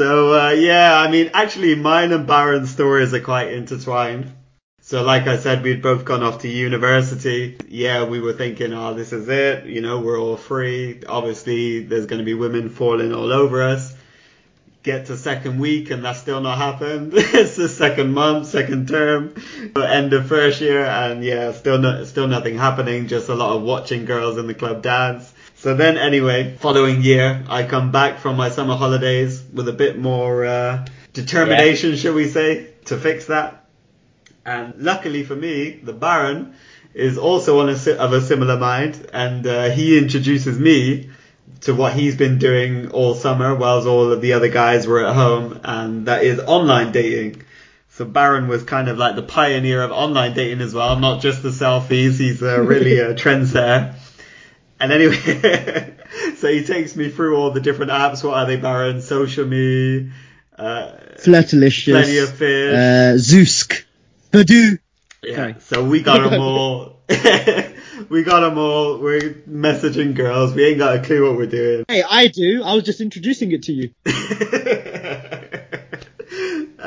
[0.00, 4.32] so uh, yeah, I mean, actually, mine and Baron's stories are quite intertwined.
[4.80, 7.58] So like I said, we'd both gone off to university.
[7.68, 9.66] Yeah, we were thinking, oh, this is it.
[9.66, 11.02] You know, we're all free.
[11.06, 13.94] Obviously, there's going to be women falling all over us.
[14.82, 17.12] Get to second week and that's still not happened.
[17.14, 19.34] it's the second month, second term,
[19.76, 23.06] end of first year, and yeah, still no, still nothing happening.
[23.06, 25.30] Just a lot of watching girls in the club dance.
[25.60, 29.98] So then, anyway, following year, I come back from my summer holidays with a bit
[29.98, 31.96] more uh, determination, yeah.
[31.96, 33.60] shall we say, to fix that
[34.44, 36.54] and luckily for me, the Baron
[36.94, 41.10] is also on a, of a similar mind, and uh, he introduces me
[41.62, 45.14] to what he's been doing all summer, whilst all of the other guys were at
[45.14, 47.42] home, and that is online dating.
[47.90, 51.42] So Baron was kind of like the pioneer of online dating as well, not just
[51.42, 52.18] the selfies.
[52.18, 53.94] He's uh, really a trendsetter.
[54.80, 55.94] And anyway,
[56.36, 58.24] so he takes me through all the different apps.
[58.24, 59.02] What are they, Baron?
[59.02, 60.10] Social Me,
[60.56, 63.84] uh, Flirtalicious, Plenty of Fish, uh, Zoosk.
[64.32, 64.78] Badoo.
[65.22, 65.58] Yeah.
[65.58, 67.00] So we got them all.
[68.08, 68.98] we got them all.
[68.98, 70.54] We're messaging girls.
[70.54, 71.84] We ain't got a clue what we're doing.
[71.88, 72.62] Hey, I do.
[72.62, 73.90] I was just introducing it to you.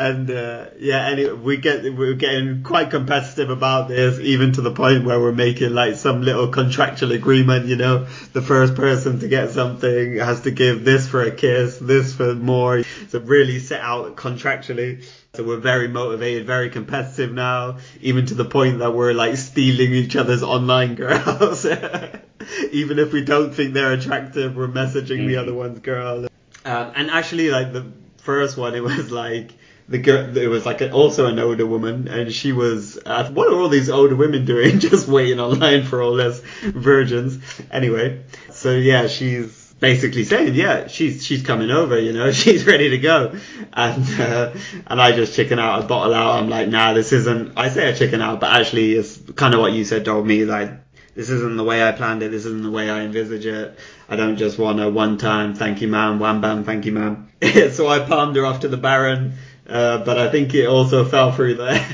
[0.03, 4.71] And uh, yeah, anyway, we get we're getting quite competitive about this, even to the
[4.71, 7.67] point where we're making like some little contractual agreement.
[7.67, 11.77] You know, the first person to get something has to give this for a kiss,
[11.77, 12.83] this for more.
[13.09, 15.05] So really set out contractually.
[15.35, 19.93] So we're very motivated, very competitive now, even to the point that we're like stealing
[19.93, 21.65] each other's online girls.
[21.65, 25.27] even if we don't think they're attractive, we're messaging mm.
[25.27, 26.25] the other one's girl.
[26.65, 29.53] Um, and actually, like the first one, it was like
[29.87, 30.35] the girl.
[30.37, 32.97] It was like a, also an older woman, and she was.
[33.05, 34.79] Uh, what are all these older women doing?
[34.79, 37.39] Just waiting online for all this virgins.
[37.71, 42.91] Anyway, so yeah, she's basically saying, yeah, she's she's coming over, you know, she's ready
[42.91, 43.35] to go,
[43.73, 44.53] and uh,
[44.87, 46.39] and I just chicken out, a bottle out.
[46.39, 47.57] I'm like, nah, this isn't.
[47.57, 50.45] I say a chicken out, but actually, it's kind of what you said, told me,
[50.45, 50.71] like.
[51.15, 52.31] This isn't the way I planned it.
[52.31, 53.77] This isn't the way I envisage it.
[54.09, 57.29] I don't just want a one-time thank you, ma'am, wham bam, thank you, ma'am.
[57.71, 59.33] so I palmed her off to the Baron,
[59.67, 61.85] uh, but I think it also fell through there.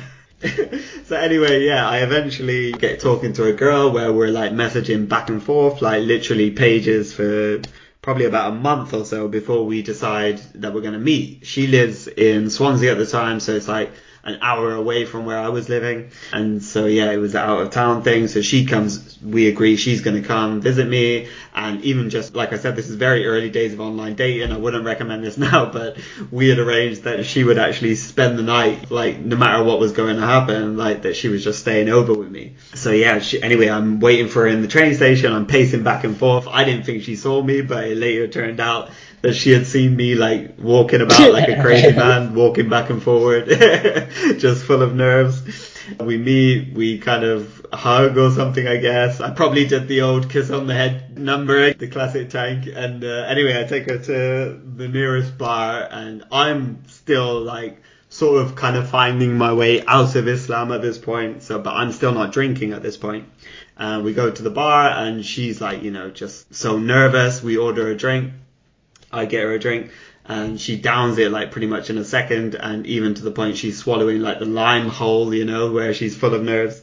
[1.05, 5.29] so anyway, yeah, I eventually get talking to a girl where we're like messaging back
[5.29, 7.61] and forth, like literally pages for
[8.01, 11.45] probably about a month or so before we decide that we're going to meet.
[11.45, 13.91] She lives in Swansea at the time, so it's like
[14.23, 16.11] an hour away from where I was living.
[16.31, 18.27] And so yeah, it was an out of town thing.
[18.27, 21.29] So she comes, we agree she's going to come visit me.
[21.53, 24.51] And even just like I said, this is very early days of online dating.
[24.51, 25.97] I wouldn't recommend this now, but
[26.31, 29.91] we had arranged that she would actually spend the night, like no matter what was
[29.93, 32.55] going to happen, like that she was just staying over with me.
[32.73, 35.33] So yeah, she, anyway, I'm waiting for her in the train station.
[35.33, 36.47] I'm pacing back and forth.
[36.47, 38.89] I didn't think she saw me, but it later turned out
[39.21, 43.01] that she had seen me like walking about like a crazy man, walking back and
[43.01, 43.47] forward,
[44.37, 45.41] just full of nerves.
[45.99, 49.21] We meet, we kind of hug or something, I guess.
[49.21, 52.67] I probably did the old kiss on the head number, the classic tank.
[52.73, 58.41] And uh, anyway, I take her to the nearest bar, and I'm still like sort
[58.41, 61.43] of kind of finding my way out of Islam at this point.
[61.43, 63.27] So, but I'm still not drinking at this point.
[63.77, 67.41] Uh, we go to the bar, and she's like, you know, just so nervous.
[67.41, 68.33] We order a drink.
[69.11, 69.91] I get her a drink
[70.29, 73.57] and she downs it like pretty much in a second and even to the point
[73.57, 76.81] she's swallowing like the lime hole, you know, where she's full of nerves.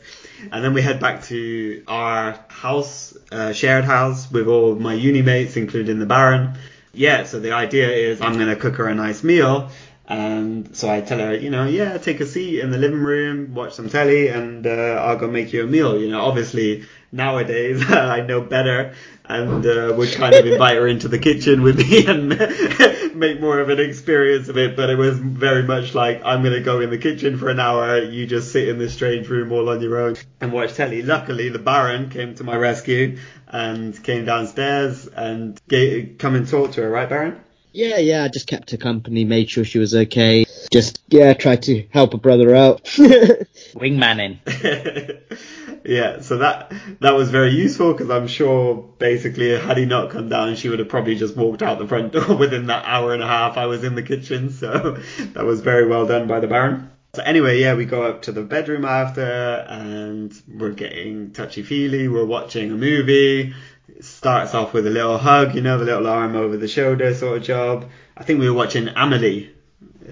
[0.51, 5.23] And then we head back to our house, uh, shared house with all my uni
[5.23, 6.59] mates, including the Baron.
[6.93, 9.71] Yeah, so the idea is I'm going to cook her a nice meal.
[10.09, 13.55] And so I tell her, you know, yeah, take a seat in the living room,
[13.55, 16.01] watch some telly, and uh, I'll go make you a meal.
[16.01, 16.85] You know, obviously
[17.17, 18.95] nowadays I know better
[19.29, 22.29] and uh, would kind of invite her into the kitchen with me and
[23.17, 24.77] make more of an experience of it.
[24.77, 27.59] But it was very much like I'm going to go in the kitchen for an
[27.59, 31.03] hour, you just sit in this strange room all on your own and watch telly.
[31.03, 36.73] Luckily, the Baron came to my rescue and came downstairs and gave, come and talk
[36.73, 37.41] to her, right, Baron?
[37.73, 40.47] Yeah, yeah, I just kept her company, made sure she was okay.
[40.71, 42.85] Just, yeah, try to help a brother out.
[43.75, 44.39] Wingmanning.
[45.85, 50.29] yeah, so that that was very useful because I'm sure basically had he not come
[50.29, 53.23] down, she would have probably just walked out the front door within that hour and
[53.23, 54.51] a half I was in the kitchen.
[54.51, 54.99] So
[55.33, 56.91] that was very well done by the Baron.
[57.15, 62.09] So anyway, yeah, we go up to the bedroom after and we're getting touchy feely.
[62.09, 63.55] We're watching a movie.
[63.89, 67.15] It starts off with a little hug, you know, the little arm over the shoulder
[67.15, 67.89] sort of job.
[68.17, 69.51] I think we were watching Amelie,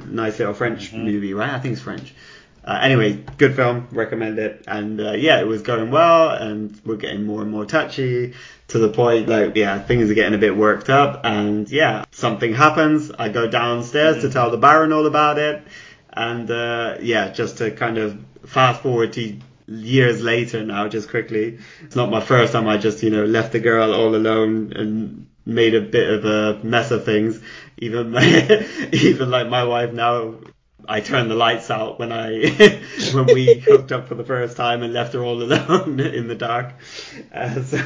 [0.07, 1.05] nice little French mm-hmm.
[1.05, 1.51] movie, right?
[1.51, 2.14] I think it's French.
[2.64, 4.64] Uh, anyway, good film, recommend it.
[4.66, 8.34] And uh, yeah, it was going well, and we're getting more and more touchy
[8.68, 11.20] to the point like yeah, things are getting a bit worked up.
[11.24, 13.11] And yeah, something happens.
[13.11, 15.62] I go downstairs to tell the Baron all about it,
[16.11, 21.59] and uh, yeah, just to kind of fast forward to years later now, just quickly.
[21.82, 25.26] It's not my first time I just you know left the girl all alone and
[25.47, 27.40] made a bit of a mess of things.
[27.85, 30.35] Even my, even like my wife now
[30.89, 32.80] I turned the lights out when I
[33.12, 36.35] when we hooked up for the first time and left her all alone in the
[36.35, 36.74] dark.
[37.32, 37.76] Uh, so,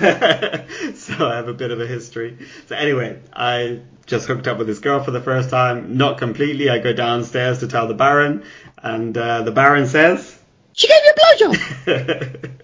[0.94, 2.38] so, I have a bit of a history.
[2.66, 5.96] So anyway, I just hooked up with this girl for the first time.
[5.96, 6.70] Not completely.
[6.70, 8.44] I go downstairs to tell the Baron,
[8.78, 10.38] and uh, the Baron says,
[10.72, 12.60] "She gave you a blowjob."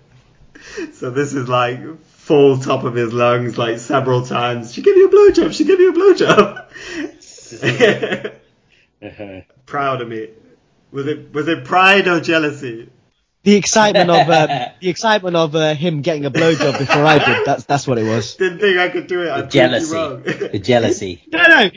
[0.95, 4.73] so this is like full top of his lungs, like several times.
[4.73, 5.53] She gave you a blowjob.
[5.53, 7.21] She gave you a blowjob.
[9.67, 10.29] Proud of me.
[10.91, 12.91] Was it was it pride or jealousy?
[13.43, 14.49] The excitement of um,
[14.81, 17.45] the excitement of uh, him getting a blowjob before I did.
[17.45, 18.37] That's that's what it was.
[18.37, 19.37] Didn't think I could do it.
[19.37, 20.49] The jealousy.
[20.49, 21.23] the jealousy.
[21.31, 21.71] No, no.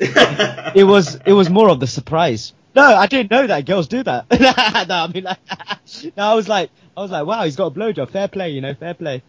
[0.74, 2.52] it was it was more of the surprise.
[2.74, 4.26] No, I didn't know that girls do that.
[4.30, 5.38] no, I mean, like,
[6.16, 8.10] no, I was like, I was like, wow, he's got a blowjob.
[8.10, 9.22] Fair play, you know, fair play.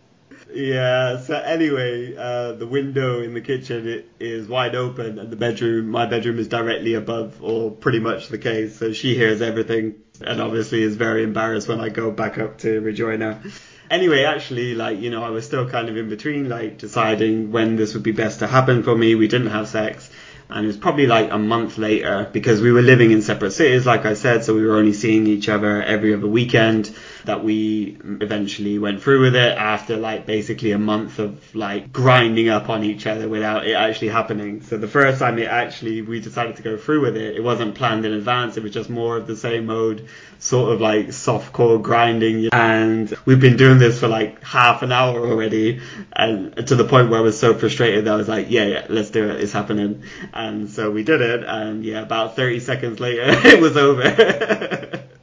[0.53, 1.19] Yeah.
[1.19, 6.05] So anyway, uh, the window in the kitchen is wide open, and the bedroom, my
[6.05, 8.77] bedroom, is directly above, or pretty much the case.
[8.77, 12.79] So she hears everything, and obviously is very embarrassed when I go back up to
[12.79, 13.41] rejoin her.
[13.89, 17.75] Anyway, actually, like you know, I was still kind of in between, like deciding when
[17.75, 19.15] this would be best to happen for me.
[19.15, 20.09] We didn't have sex
[20.49, 23.85] and it was probably like a month later because we were living in separate cities,
[23.85, 26.91] like I said, so we were only seeing each other every other weekend
[27.25, 32.49] that we eventually went through with it after like basically a month of like grinding
[32.49, 34.61] up on each other without it actually happening.
[34.61, 37.75] So the first time it actually we decided to go through with it, it wasn't
[37.75, 40.07] planned in advance, it was just more of the same mode,
[40.39, 44.91] sort of like soft core grinding and we've been doing this for like half an
[44.91, 45.81] hour already
[46.13, 48.85] and to the point where I was so frustrated that I was like, yeah, yeah,
[48.89, 50.03] let's do it, it's happening
[50.33, 55.03] and so we did it, and yeah, about 30 seconds later, it was over.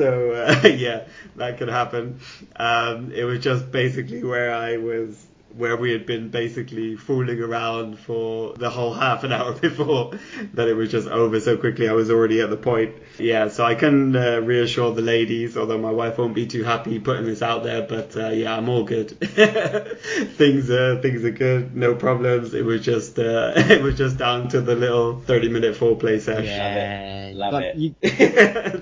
[0.00, 1.04] so uh, yeah,
[1.36, 2.20] that could happen.
[2.56, 5.26] Um, it was just basically where I was
[5.56, 10.12] where we had been basically fooling around for the whole half an hour before
[10.54, 13.64] that it was just over so quickly I was already at the point yeah so
[13.64, 17.42] I can uh, reassure the ladies although my wife won't be too happy putting this
[17.42, 22.54] out there but uh, yeah I'm all good things are things are good no problems
[22.54, 26.44] it was just uh, it was just down to the little 30 minute foreplay session
[26.46, 27.76] Yeah, Love but it.
[27.76, 27.94] you-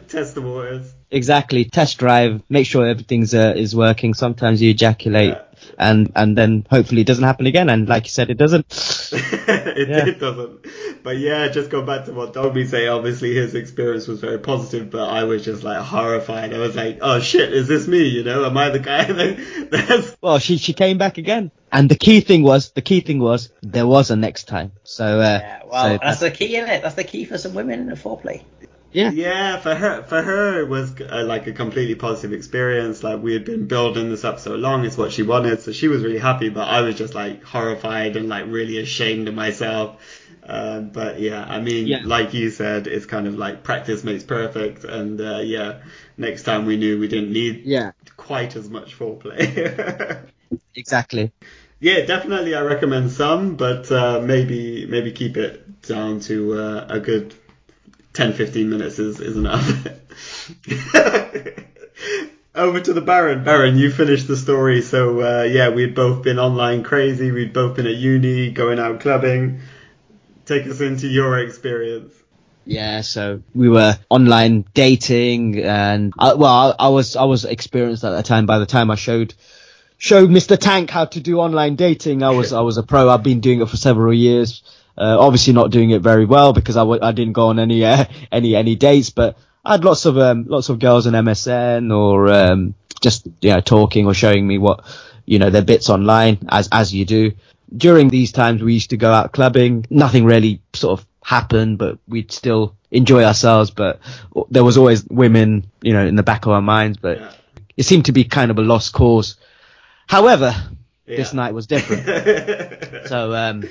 [0.09, 1.65] test the waters exactly.
[1.65, 2.43] Test drive.
[2.49, 4.13] Make sure everything's uh, is working.
[4.15, 5.43] Sometimes you ejaculate, Yeah.
[5.79, 7.69] And and then hopefully it doesn't happen again.
[7.71, 8.67] And like you said, it doesn't.
[9.13, 10.07] it, Yeah.
[10.07, 10.67] it doesn't.
[11.03, 12.89] But yeah, just go back to what Dobby say.
[12.89, 16.53] Obviously, his experience was very positive, but I was just like horrified.
[16.53, 18.09] I was like, "Oh shit, is this me?
[18.09, 21.51] You know, am I the guy that, that's Well, she she came back again.
[21.71, 24.73] And the key thing was the key thing was there was a next time.
[24.85, 26.83] So uh, Yeah, well, so that's the key, isn't it?
[26.83, 28.43] That's the key for some women in the foreplay.
[28.93, 29.11] Yeah.
[29.11, 33.03] Yeah, for her, for her, it was uh, like a completely positive experience.
[33.03, 35.89] Like we had been building this up so long, it's what she wanted, so she
[35.89, 36.49] was really happy.
[36.51, 40.03] But I was just like horrified and like really ashamed of myself.
[40.43, 42.01] Um, but yeah, I mean, Yeah.
[42.05, 44.85] like you said, it's kind of like practice makes perfect.
[44.85, 45.81] And uh, yeah,
[46.17, 50.29] next time we knew we didn't need Yeah, quite as much foreplay.
[50.75, 51.33] exactly.
[51.81, 57.01] yeah, definitely, I recommend some, but uh, maybe maybe keep it down to uh, a
[57.01, 57.35] good
[58.19, 59.65] 10, 15 minutes is, is enough.
[62.53, 63.45] Over to the Baron.
[63.45, 64.83] Baron, you finished the story.
[64.83, 67.31] So uh, yeah, we'd both been online crazy.
[67.31, 69.61] We'd both been at uni, going out clubbing.
[70.47, 72.13] Take us into your experience.
[72.65, 78.03] Yeah, so we were online dating, and I, well, I, I was I was experienced
[78.03, 78.47] at that time.
[78.47, 79.33] By the time I showed
[79.97, 80.59] showed Mr.
[80.59, 83.09] Tank how to do online dating, I was I was a pro.
[83.09, 84.65] I've been doing it for several years.
[84.99, 87.85] Uh, obviously, not doing it very well because I w- I didn't go on any
[87.85, 91.97] uh, any any dates, but I had lots of um, lots of girls on MSN
[91.97, 94.85] or um, just you know talking or showing me what
[95.25, 97.33] you know their bits online as as you do.
[97.77, 99.87] During these times, we used to go out clubbing.
[99.91, 103.71] Nothing really sort of happened, but we'd still enjoy ourselves.
[103.71, 104.01] But
[104.51, 106.97] there was always women, you know, in the back of our minds.
[106.99, 107.33] But Yeah.
[107.77, 109.37] it seemed to be kind of a lost cause.
[110.07, 110.55] However,
[111.07, 112.07] this night was different.
[113.09, 113.65] so um,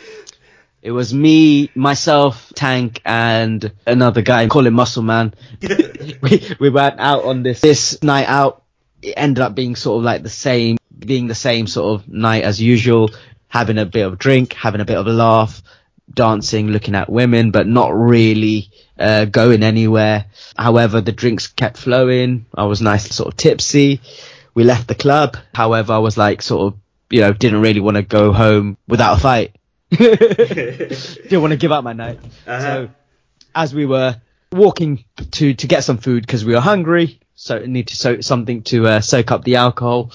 [0.88, 4.48] it was me, myself, Tank, and another guy.
[4.48, 5.34] Call him Muscle Man.
[6.22, 8.64] we we went out on this this night out.
[9.02, 12.46] It ended up being sort of like the same, being the same sort of night
[12.46, 13.10] as usual.
[13.50, 15.62] Having a bit of drink, having a bit of a laugh,
[16.14, 20.28] dancing, looking at women, but not really uh, going anywhere.
[20.58, 22.46] However, the drinks kept flowing.
[22.56, 24.00] I was nice, sort of tipsy.
[24.54, 25.36] We left the club.
[25.54, 26.80] However, I was like sort of,
[27.10, 29.54] you know, didn't really want to go home without a fight.
[29.98, 32.20] didn't want to give up my night.
[32.46, 32.62] Uh-huh.
[32.62, 32.90] So
[33.56, 34.20] as we were
[34.52, 38.64] walking to to get some food because we were hungry, so need to so something
[38.64, 40.12] to uh, soak up the alcohol.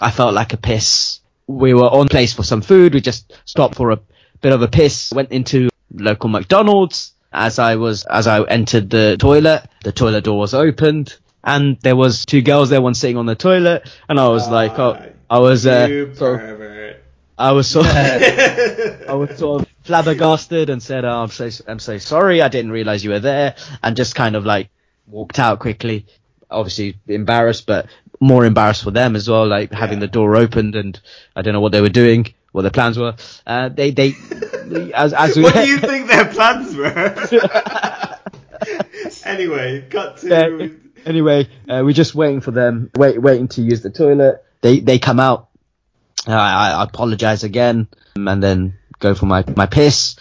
[0.00, 1.20] I felt like a piss.
[1.46, 2.94] We were on place for some food.
[2.94, 4.00] We just stopped for a
[4.40, 5.12] bit of a piss.
[5.12, 7.12] Went into local McDonald's.
[7.32, 11.96] As I was as I entered the toilet, the toilet door was opened, and there
[11.96, 15.38] was two girls there, one sitting on the toilet, and I was like, oh, I
[15.38, 17.02] was uh, pervert.
[17.38, 21.78] I was sort of, I was sort of flabbergasted and said, oh, I'm so, I'm
[21.78, 22.40] so sorry.
[22.40, 24.70] I didn't realize you were there and just kind of like
[25.06, 26.06] walked out quickly.
[26.50, 27.86] Obviously embarrassed, but
[28.20, 30.98] more embarrassed for them as well, like having the door opened and
[31.34, 33.16] I don't know what they were doing, what their plans were.
[33.46, 34.14] Uh, they, they,
[34.94, 36.86] as, as we, what do you think their plans were?
[39.24, 40.28] anyway, cut to.
[40.28, 40.68] Yeah.
[41.04, 44.44] Anyway, uh, we're just waiting for them, wait, waiting to use the toilet.
[44.62, 45.48] They, they come out.
[46.26, 50.16] I, I apologize again and then go for my, my piss.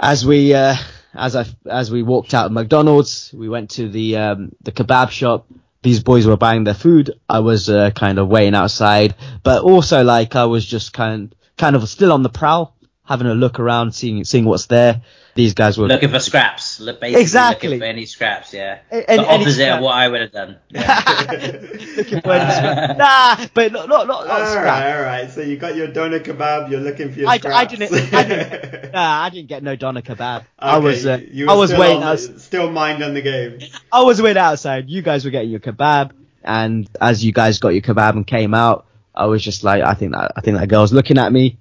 [0.00, 0.76] As we, uh,
[1.14, 5.10] as I, as we walked out of McDonald's, we went to the, um, the kebab
[5.10, 5.46] shop.
[5.82, 7.18] These boys were buying their food.
[7.28, 11.76] I was, uh, kind of waiting outside, but also like I was just kind, kind
[11.76, 12.74] of still on the prowl,
[13.08, 15.00] having a look around, seeing, seeing what's there.
[15.34, 16.78] These guys were Looking for scraps.
[16.78, 17.68] Basically Exactly.
[17.68, 18.80] Looking for any scraps, yeah.
[18.90, 19.78] A- any- the opposite scrap.
[19.78, 20.56] of what I would have done.
[20.70, 22.98] looking for any scrap.
[22.98, 24.64] Nah, but not, not, not, not All scrap.
[24.64, 25.30] right, all right.
[25.30, 26.70] So you got your doner kebab.
[26.70, 27.70] You're looking for your I, I scraps.
[27.78, 30.44] didn't, I didn't, nah, I didn't get no doner kebab.
[30.58, 33.14] I was, uh, you were I was still waiting, on I was, the- still minding
[33.14, 33.58] the game.
[33.92, 34.88] I was waiting outside.
[34.90, 36.10] You guys were getting your kebab,
[36.42, 39.94] and as you guys got your kebab and came out, I was just like, I
[39.94, 41.58] think that, I think that girl's looking at me.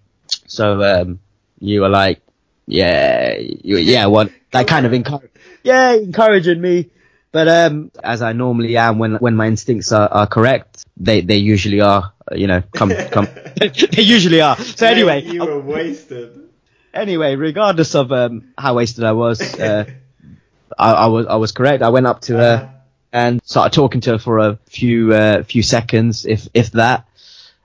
[0.48, 1.20] So, um,
[1.60, 2.22] you were like,
[2.66, 5.32] yeah, you, yeah, what, that kind of encourage,
[5.64, 6.90] yeah, encouraging me.
[7.32, 11.38] But, um, as I normally am when, when my instincts are, are correct, they, they
[11.38, 13.28] usually are, you know, come, come,
[13.58, 14.58] they usually are.
[14.58, 16.50] So anyway, you were wasted.
[16.94, 19.86] anyway, regardless of um, how wasted I was, uh,
[20.78, 21.84] I, I was I was correct.
[21.84, 22.74] I went up to her
[23.12, 27.06] and started talking to her for a few uh, few seconds, if if that.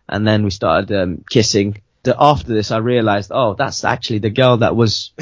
[0.08, 1.80] and then we started um, kissing.
[2.04, 5.12] The, after this, I realized, oh, that's actually the girl that was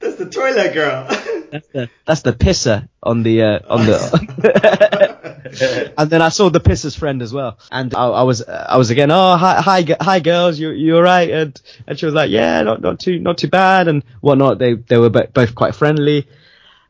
[0.00, 1.06] That's the toilet girl.
[1.50, 5.92] that's the that's the pisser on the uh, on the.
[5.98, 8.90] and then I saw the pisser's friend as well, and I, I was I was
[8.90, 11.30] again, oh hi hi hi girls, you you alright?
[11.30, 14.58] And and she was like, yeah, not not too not too bad and whatnot.
[14.58, 16.28] They they were both quite friendly.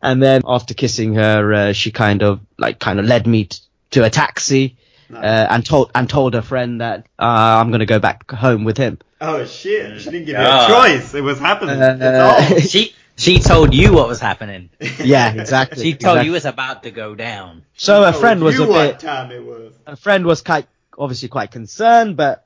[0.03, 3.59] And then after kissing her, uh, she kind of like kind of led me t-
[3.93, 4.77] to a taxi.
[5.13, 7.23] Uh, and told and told her friend that uh,
[7.61, 8.99] I'm gonna go back home with him.
[9.21, 10.01] oh shit!
[10.01, 10.71] She didn't give you God.
[10.71, 11.15] a choice.
[11.15, 11.81] It was happening.
[11.81, 12.69] Uh, It's on.
[12.69, 14.71] She she told you what was happening.
[14.99, 15.83] Yeah, exactly.
[15.83, 16.27] She told exactly.
[16.27, 17.65] you it's about to go down.
[17.77, 19.01] So a friend was you a what bit.
[19.01, 19.73] time it was.
[19.87, 20.67] a friend was quite
[20.99, 22.45] obviously quite concerned, but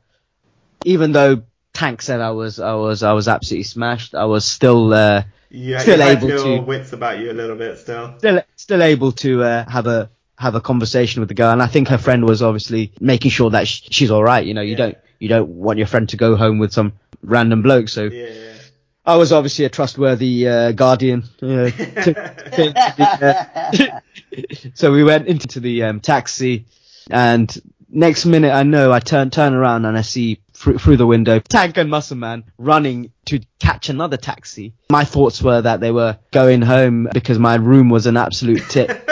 [0.84, 1.42] even though
[1.72, 5.78] Tank said I was I was I was absolutely smashed, I was still uh, You,
[5.80, 8.14] Still you able to- wits about you a little bit still.
[8.18, 10.10] still still able to uh, have a
[10.42, 13.50] have a conversation with the girl, and I think her friend was obviously making sure
[13.50, 14.44] that sh- she's all right.
[14.44, 14.76] You know, you Yeah.
[14.76, 17.88] don't you don't want your friend to go home with some random bloke.
[17.88, 18.52] So Yeah, yeah.
[19.06, 21.24] I was obviously a trustworthy uh, guardian.
[21.40, 22.72] Uh, to- to
[23.22, 24.00] uh,
[24.74, 26.66] so we went into the um, taxi,
[27.10, 27.48] and
[27.88, 31.38] next minute I know I turn turn around and I see through, through the window
[31.40, 34.74] Tank and Muscle Man running to catch another taxi.
[34.90, 39.08] My thoughts were that they were going home because my room was an absolute tip.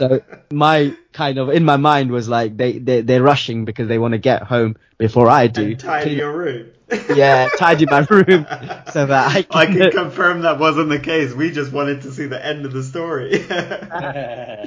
[0.00, 3.98] So my kind of in my mind was like they they they're rushing because they
[3.98, 5.62] want to get home before I do.
[5.62, 6.70] and tidy Clean- your room.
[7.14, 8.46] yeah, tidy my room
[8.92, 9.56] so that I can.
[9.56, 11.32] I can confirm that wasn't the case.
[11.32, 13.46] We just wanted to see the end of the story.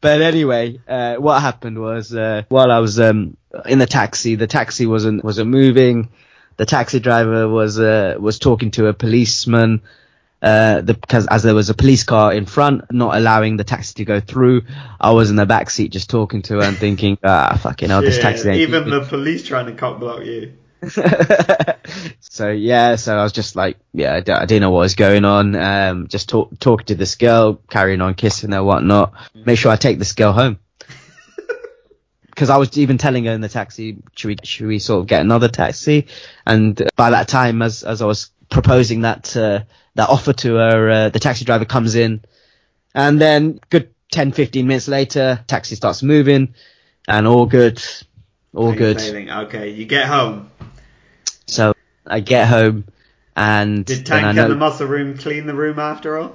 [0.00, 4.46] But anyway, uh, what happened was uh, while I was um, in the taxi, the
[4.46, 6.10] taxi wasn't wasn't moving.
[6.56, 9.82] The taxi driver was uh, was talking to a policeman.
[10.40, 13.94] Uh, the, because as there was a police car in front, not allowing the taxi
[13.94, 14.62] to go through,
[15.00, 18.02] I was in the back seat just talking to her and thinking, ah, fucking hell,
[18.02, 20.52] this taxi ain't even the police trying to cock block you.
[22.20, 24.94] so yeah, so I was just like, yeah, I, d- I didn't know what was
[24.94, 25.56] going on.
[25.56, 29.14] Um, just talk, talking to this girl, carrying on kissing her, whatnot.
[29.34, 30.58] Make sure I take this girl home.
[32.28, 35.08] Because I was even telling her in the taxi, should we, should we sort of
[35.08, 36.06] get another taxi?
[36.46, 39.64] And by that time, as as I was proposing that uh,
[39.94, 42.22] that offer to her, uh, the taxi driver comes in,
[42.94, 46.54] and then good 10, 15 minutes later, taxi starts moving,
[47.06, 47.82] and all good,
[48.54, 49.00] all good.
[49.00, 49.30] sailing.
[49.30, 50.50] Okay, you get home.
[51.46, 51.74] So
[52.06, 52.84] I get home
[53.38, 56.34] and Did Tank know and the muscle room clean the room after all?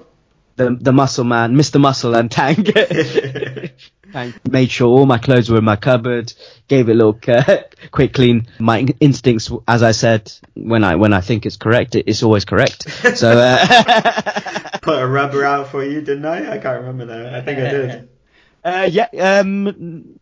[0.56, 1.80] The, the muscle man, Mr.
[1.80, 2.68] Muscle and Tank,
[4.14, 6.32] Tank made sure all my clothes were in my cupboard,
[6.68, 7.58] gave it a little uh,
[7.92, 8.48] quick clean.
[8.60, 12.22] My in- instincts, as I said, when I when I think it's correct, it, it's
[12.24, 12.90] always correct.
[13.18, 16.54] So uh, Put a rubber out for you, didn't I?
[16.54, 17.38] I can't remember now.
[17.38, 18.10] I think I did.
[18.64, 20.20] uh, yeah, um,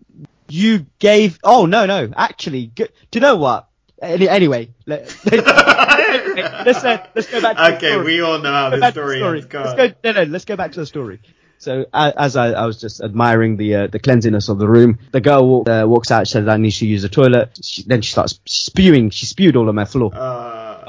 [0.48, 1.40] you gave.
[1.44, 3.68] Oh no, no, actually, g- do you know what?
[4.02, 7.56] Any, anyway, let, let's uh, let's go back.
[7.58, 8.06] To the Okay, story.
[8.06, 9.40] we all know how this the story, story.
[9.42, 9.54] ends.
[9.54, 9.94] Let's go.
[10.04, 10.24] No, no.
[10.32, 11.20] Let's go back to the story.
[11.60, 14.98] So a- as I, I was just admiring the uh, the cleanliness of the room,
[15.12, 16.28] the girl walk, uh, walks out.
[16.28, 17.60] Says I need to use the toilet.
[17.62, 19.12] She, then she starts spewing.
[19.12, 20.10] She spewed all on my floor.
[20.14, 20.88] Uh, okay.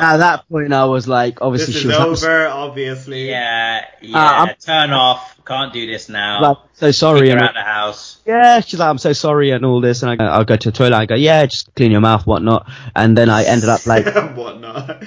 [0.00, 3.28] At that point, I was like, obviously this she is was over, obviously.
[3.28, 4.18] yeah, yeah.
[4.18, 5.32] I'm- turn off.
[5.46, 6.40] Can't do this now.
[6.42, 7.20] like, so sorry.
[7.28, 8.18] Kick her And out the house.
[8.26, 10.02] yeah, she's like, I'm so sorry and all this.
[10.02, 10.92] And I, go- I'll go to the toilet.
[10.96, 12.68] I go, yeah, just clean your mouth, whatnot.
[12.96, 15.04] And then I ended up like, Whatnot.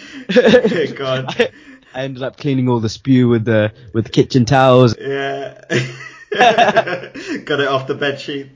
[0.96, 1.26] God.
[1.38, 1.50] I,
[1.94, 4.96] I ended up cleaning all the spew with the with the kitchen towels.
[4.98, 5.60] Yeah.
[6.32, 8.50] Got it off the bed sheets.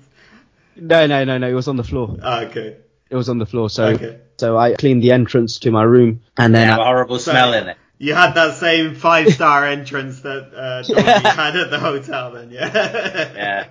[0.76, 1.48] No, no, no, no.
[1.50, 2.18] It was on the floor.
[2.22, 2.78] Ah, okay.
[3.10, 3.70] It was on the floor.
[3.70, 4.20] So Okay.
[4.38, 7.54] So I cleaned the entrance to my room and then They I, a horrible smell
[7.54, 7.78] in it.
[8.00, 12.52] You had that same five star entrance that uh, Dorothy had at the hotel then,
[12.52, 12.72] yeah?
[13.36, 13.66] Yeah.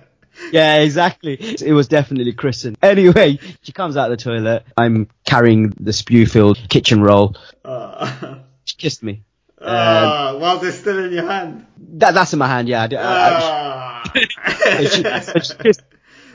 [0.51, 1.35] Yeah, exactly.
[1.39, 2.77] It was definitely christened.
[2.81, 4.65] Anyway, she comes out of the toilet.
[4.75, 7.35] I'm carrying the spew-filled kitchen roll.
[7.63, 9.21] Uh, She kissed me.
[9.61, 11.67] uh, while they're still in your hand.
[11.97, 12.81] That, that's in my hand, yeah.
[12.81, 14.11] I, I, Ah.
[14.15, 15.81] I, she, she kissed.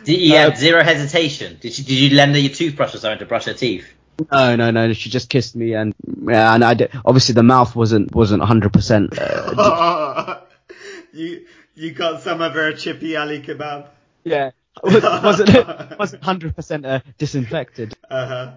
[0.04, 1.58] Did you had Uh, zero hesitation?
[1.60, 3.86] Did you, did you lend her your toothbrush or something to brush her teeth?
[4.32, 4.92] No, no, no.
[4.92, 5.94] She just kissed me, and
[6.26, 8.72] yeah, and I did, obviously the mouth wasn't wasn't 100.
[8.72, 10.40] percent uh,
[11.12, 13.86] you you got some of her chippy ali kebab.
[14.24, 14.50] Yeah,
[14.82, 15.50] wasn't
[15.98, 17.94] wasn't 100 percent uh, disinfected.
[18.10, 18.52] Uh-huh.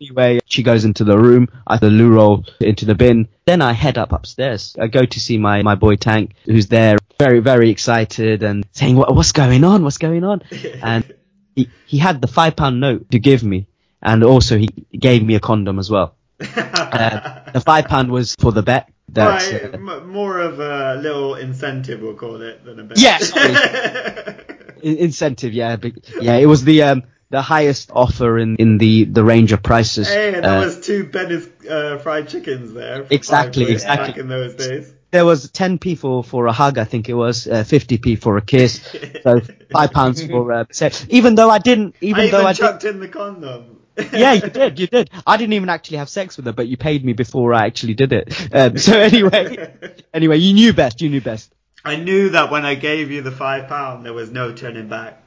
[0.00, 1.48] Anyway, she goes into the room.
[1.66, 3.28] I the loo roll into the bin.
[3.44, 4.74] Then I head up upstairs.
[4.80, 8.96] I go to see my, my boy Tank, who's there, very very excited and saying,
[8.96, 9.82] "What what's going on?
[9.84, 10.42] What's going on?"
[10.82, 11.14] And
[11.54, 13.66] he he had the five pound note to give me,
[14.02, 16.16] and also he gave me a condom as well.
[16.92, 18.90] Uh, the five pound was for the bet.
[19.10, 22.98] That Right, uh, m- more of a little incentive, we'll call it, than a bet.
[24.82, 25.76] In- incentive, yeah,
[26.20, 26.36] yeah.
[26.36, 30.08] It was the um the highest offer in in the the range of prices.
[30.08, 33.06] Hey, that Uh, was two Benny's uh, fried chickens there.
[33.10, 34.08] Exactly, exactly.
[34.08, 34.92] Back in those days.
[35.12, 38.42] There was 10p for for a hug, I think it was, uh, 50p for a
[38.42, 38.82] kiss,
[39.22, 39.40] so
[39.70, 41.06] five pounds for uh, sex.
[41.10, 43.78] Even though I didn't, even I though even I did, chucked in the condom.
[44.12, 45.10] yeah, you did, you did.
[45.26, 47.92] I didn't even actually have sex with her, but you paid me before I actually
[47.92, 48.54] did it.
[48.54, 49.74] Um, so anyway,
[50.14, 51.02] anyway, you knew best.
[51.02, 51.52] You knew best.
[51.84, 55.22] I knew that when I gave you the five pound, there was no turning back.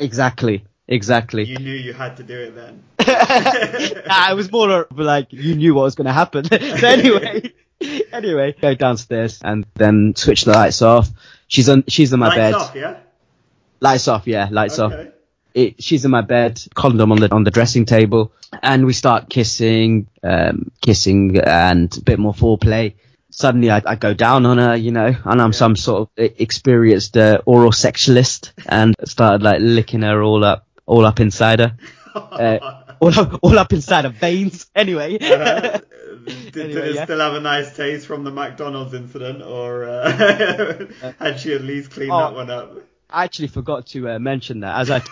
[0.00, 1.44] Exactly, exactly.
[1.44, 2.82] You knew you had to do it then.
[2.98, 6.46] I was more like you knew what was going to happen.
[6.46, 6.56] so
[6.88, 7.52] anyway,
[8.12, 11.08] anyway, go downstairs and then switch the lights off.
[11.48, 11.84] She's on.
[11.88, 12.54] She's in my Lights bed.
[12.54, 12.96] off, yeah.
[13.80, 14.26] Lights off.
[14.26, 14.92] Yeah, lights off.
[15.52, 19.28] It, she's in my bed, condom on the on the dressing table, and we start
[19.28, 22.94] kissing, um, kissing, and a bit more foreplay.
[23.30, 26.08] Suddenly, I, I go down on her, you know, and I'm some sort of
[26.38, 31.76] experienced uh, oral sexualist, and started like licking her all up, all up inside her,
[32.14, 32.58] uh,
[33.00, 34.66] all up, all up inside her veins.
[34.76, 35.78] Anyway, Uh,
[36.54, 37.04] did, did it yeah.
[37.04, 40.86] still have a nice taste from the McDonald's incident, or uh,
[41.18, 42.18] had she at least cleaned Oh.
[42.18, 42.72] that one up?
[43.12, 45.02] I actually forgot to uh, mention that as I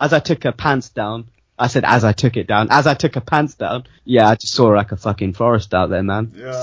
[0.00, 1.30] as I took her pants down.
[1.58, 2.68] I said as I took it down.
[2.70, 5.90] As I took her pants down, yeah, I just saw like a fucking forest out
[5.90, 6.32] there, man.
[6.34, 6.62] Yeah.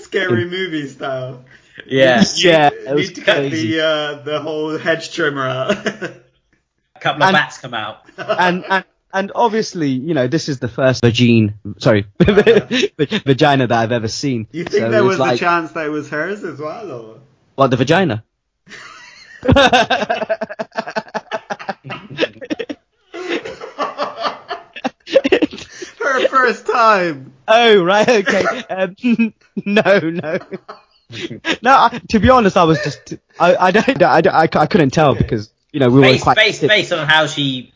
[0.00, 1.44] Scary movie style.
[1.86, 2.24] Yeah.
[2.34, 5.70] Yeah, You it was need to get the uh, the whole hedge trimmer out.
[5.86, 6.20] A
[7.00, 8.00] couple of And- bats come out.
[8.18, 13.92] and, and and obviously, you know, this is the first vagine, sorry, vagina that I've
[13.92, 14.46] ever seen.
[14.52, 16.90] you think So there it was like, a chance that it was hers as well,
[16.92, 17.20] or?
[17.54, 18.24] What the vagina?
[26.00, 27.32] Her first time.
[27.46, 28.44] Oh right, okay.
[28.70, 29.34] Um,
[29.64, 30.38] no, no,
[31.62, 31.70] no.
[31.70, 34.90] I, to be honest, I was just, I, I don't, I, don't- I, I couldn't
[34.90, 36.36] tell because you know we were Based, quite.
[36.36, 37.72] based, based on how she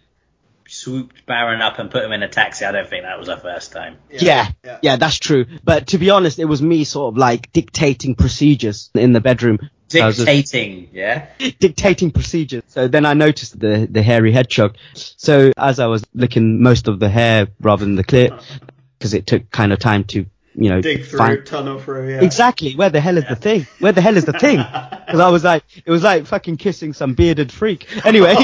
[0.72, 3.36] swooped Baron up and put him in a taxi, I don't think that was her
[3.36, 3.98] first time.
[4.10, 4.78] Yeah, yeah.
[4.82, 5.46] yeah, that's true.
[5.62, 9.58] But to be honest, it was me sort of like dictating procedures in the bedroom.
[9.88, 11.26] So I was just- Dictating, yeah?
[11.60, 12.62] dictating procedures.
[12.68, 14.76] So then I noticed the the hairy hedgehog.
[14.94, 18.30] So as I was licking most of the hair rather than the clear,
[18.98, 20.24] because it took kind of time to
[20.54, 22.20] you know Dig through, find tunnel through, yeah.
[22.22, 23.66] exactly where the hell is the thing?
[23.78, 24.58] Where the hell is the thing?
[25.12, 27.86] Because I was like, it was like fucking kissing some bearded freak.
[28.06, 28.34] Anyway.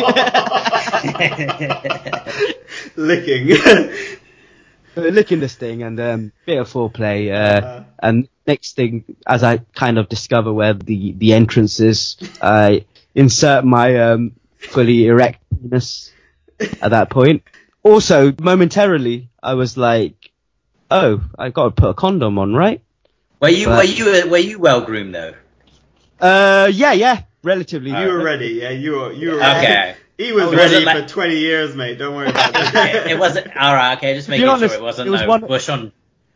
[2.97, 3.49] Licking.
[4.97, 7.31] licking this thing and um, bit of foreplay.
[7.31, 7.85] Uh, Uh-huh.
[8.03, 12.85] and next thing, as I kind of discover where the the entrance is, I
[13.15, 16.13] insert my um, fully erectness
[16.83, 17.43] at that point.
[17.83, 20.18] Also, momentarily, I was like,
[20.91, 22.81] "Oh, I've got to put a condom on, right?"
[23.41, 25.35] Were you, But- were you, were you well groomed though?
[26.21, 27.91] Uh, yeah, yeah, relatively.
[27.91, 28.71] you were ready, yeah.
[28.71, 29.13] You were.
[29.13, 29.37] You were.
[29.43, 29.95] Okay.
[30.17, 31.97] He was Oh, was ready it like- for 20 years, mate.
[31.99, 33.07] Don't worry about it, that.
[33.07, 35.69] it wasn't, alright, okay, just making honest, sure it wasn't it was no one- bush
[35.69, 35.93] on.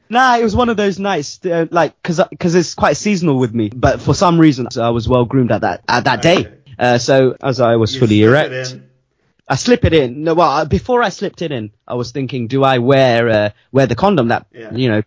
[0.08, 3.52] Nah, it was one of those nights, uh, like, cause, cause it's quite seasonal with
[3.54, 3.70] me.
[3.74, 6.52] But for some reason, I was well groomed at that at that day.
[6.78, 8.88] Uh, so as I was You fully erect, in.
[9.48, 10.22] I slip it in.
[10.24, 13.86] No, well, before I slipped it in, I was thinking, do I wear uh, wear
[13.86, 14.72] the condom that Yeah.
[14.74, 15.02] you know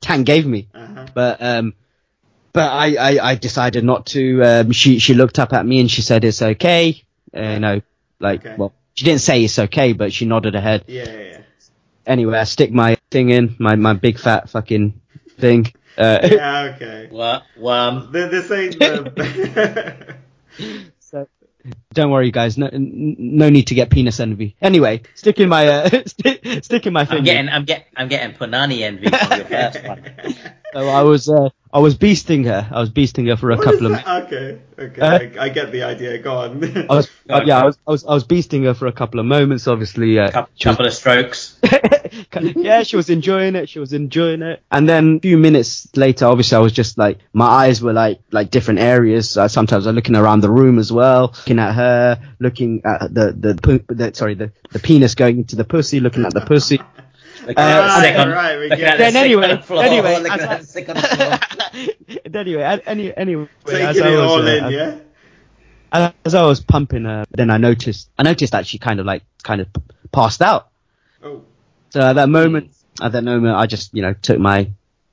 [0.00, 0.68] Tank gave me?
[0.74, 1.06] Uh-huh.
[1.14, 1.74] But um,
[2.52, 4.42] but I, I, I decided not to.
[4.42, 7.02] Um, she she looked up at me and she said it's okay.
[7.36, 7.80] Uh, you know,
[8.20, 8.54] like Okay.
[8.56, 10.84] well, she didn't say it's okay, but she nodded her head.
[10.86, 11.38] Yeah, yeah, yeah.
[12.06, 15.00] Anyway, I stick my thing in my my big fat fucking
[15.38, 15.72] thing.
[15.96, 17.08] Uh, Yeah, okay.
[17.10, 17.42] What?
[17.64, 20.16] Um, Th- This ain't the.
[21.92, 22.56] Don't worry, guys.
[22.56, 24.56] No, no need to get penis envy.
[24.60, 27.18] Anyway, sticking my uh, st- sticking my finger.
[27.18, 30.04] I'm getting, I'm get, I'm getting punani envy from your first one.
[30.74, 32.68] So I was uh, I was beasting her.
[32.70, 33.92] I was beasting her for a What couple of.
[33.92, 34.08] minutes.
[34.08, 35.00] Okay, okay.
[35.00, 36.18] Uh, I, I get the idea.
[36.18, 36.62] Go on.
[36.90, 38.92] I was Go uh, yeah, I was, I was I was beasting her for a
[38.92, 39.66] couple of moments.
[39.66, 41.58] Obviously, uh, Couple, she was- of strokes.
[42.56, 43.68] yeah, she was enjoying it.
[43.68, 44.62] She was enjoying it.
[44.70, 48.20] And then a few minutes later, obviously, I was just like, my eyes were like,
[48.30, 49.36] like different areas.
[49.36, 53.32] Uh, sometimes I'm looking around the room as well, looking at her, looking at the,
[53.32, 56.80] the, pu- the sorry, the, the penis going into the pussy, looking at the pussy.
[57.48, 59.82] Looking at the Right, right, we looking get at the Then sick anyway- floor.
[59.82, 62.18] anyway, as I- the sick on the floor.
[62.42, 64.72] anyway, any, anyway, Taking as it I was, all uh, in,
[65.92, 66.10] yeah.
[66.24, 69.22] as I was pumping her, then I noticed, I noticed that she kind of like,
[69.42, 69.68] kind of
[70.12, 70.68] passed out.
[71.24, 71.42] Oh.
[71.90, 72.70] So at that moment,
[73.00, 74.70] at that moment, I just, you know, took my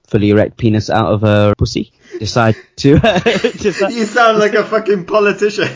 [0.08, 3.00] fully erect penis out of her pussy, decided to,
[3.60, 5.68] decide, You sound like a fucking politician.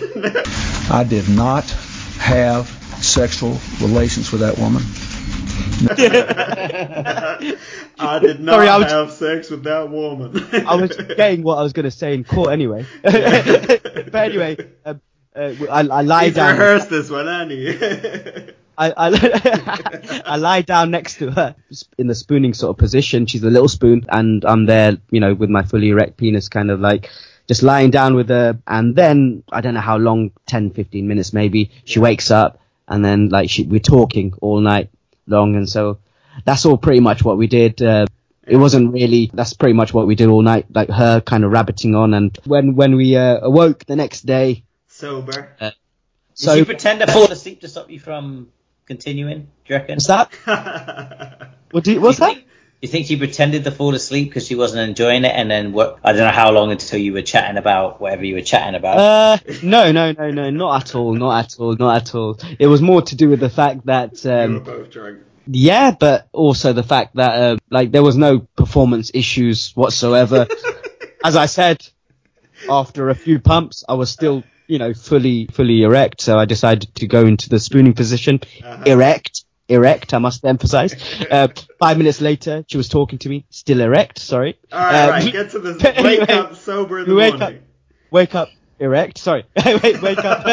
[0.91, 1.63] I did not
[2.19, 2.67] have
[3.01, 4.83] sexual relations with that woman.
[7.99, 10.45] I did not Sorry, I was- have sex with that woman.
[10.67, 12.85] I was getting what I was going to say in court anyway.
[13.03, 15.01] but anyway, um,
[15.35, 16.51] uh, I, I lie He's down.
[16.51, 18.53] rehearsed this one, hasn't he?
[18.77, 21.55] I, I, I lie down next to her
[21.97, 23.25] in the spooning sort of position.
[23.25, 26.71] She's a little spoon, and I'm there, you know, with my fully erect penis, kind
[26.71, 27.09] of like
[27.47, 28.57] just lying down with her.
[28.67, 31.71] And then I don't know how long, 10, 15 minutes maybe.
[31.83, 34.89] She wakes up, and then like she, we're talking all night
[35.29, 35.99] long, and so
[36.45, 37.81] that's all pretty much what we did.
[37.81, 38.05] Uh,
[38.47, 39.29] it wasn't really.
[39.33, 42.13] That's pretty much what we did all night, like her kind of rabbiting on.
[42.13, 45.55] And when when we uh, awoke the next day, Sober.
[45.59, 45.73] Did
[46.33, 48.49] so you pretend to fall asleep to stop you from
[48.85, 49.41] continuing?
[49.65, 49.95] Do you reckon?
[49.95, 50.31] what's that?
[51.71, 52.35] What do you, what's that?
[52.81, 55.73] Think- You think she pretended to fall asleep because she wasn't enjoying it, and then
[55.73, 55.99] what?
[56.03, 58.97] I don't know how long until you were chatting about whatever you were chatting about.
[58.97, 62.39] Uh, no, no, no, no, not at all, not at all, not at all.
[62.57, 65.19] It was more to do with the fact that, you were um, both drunk.
[65.47, 70.47] yeah, but also the fact that, uh, like, there was no performance issues whatsoever.
[71.23, 71.85] As I said,
[72.69, 76.21] after a few pumps, I was still, you know, fully, fully erect.
[76.21, 78.83] So I decided to go into the spooning position, Uh-huh.
[78.85, 79.38] erect,
[79.69, 80.13] erect.
[80.13, 80.95] I must emphasize.
[81.31, 81.47] Uh,
[81.79, 84.17] five minutes later, she was talking to me, still erect.
[84.19, 84.57] Sorry.
[84.71, 85.31] All right, Um, right.
[85.31, 85.83] Get to this.
[85.83, 87.61] anyway, Wake up sober in the we wake morning.
[88.11, 88.49] wake up
[88.81, 90.45] erect sorry wait wake up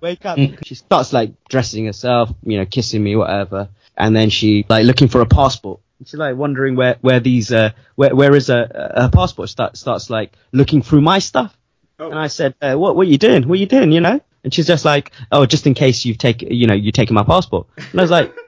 [0.00, 4.66] wake up she starts like dressing herself you know kissing me whatever and then she
[4.68, 8.50] like looking for a passport she's like wondering where where these uh where where is
[8.50, 8.66] a
[8.96, 11.56] her passport start, starts like looking through my stuff
[12.00, 12.10] Oh.
[12.10, 14.20] and i said uh, what what are you doing what are you doing you know
[14.44, 17.24] and she's just like oh just in case you've taken you know you've taken my
[17.24, 18.32] passport and i was like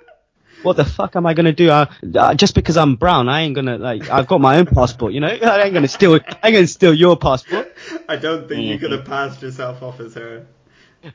[0.67, 1.71] what the fuck am I gonna do?
[1.71, 4.11] Uh, just because I'm brown, I ain't gonna like.
[4.11, 5.29] I've got my own passport, you know.
[5.43, 6.15] I ain't gonna steal.
[6.15, 7.73] I ain't gonna steal your passport.
[8.09, 10.47] I don't think you could have passed yourself off as her.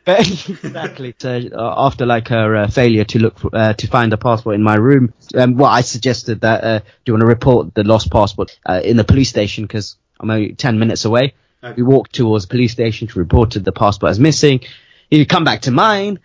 [0.06, 1.14] But exactly.
[1.20, 4.56] So uh, after like her uh, failure to look for, uh, to find a passport
[4.56, 7.84] in my room, um, well, I suggested that uh, do you want to report the
[7.84, 11.34] lost passport uh, in the police station because I'm only ten minutes away.
[11.64, 11.74] Okay.
[11.76, 13.08] We walked towards the police station.
[13.08, 14.62] She reported the passport as missing.
[15.10, 16.20] He'd come back to mine.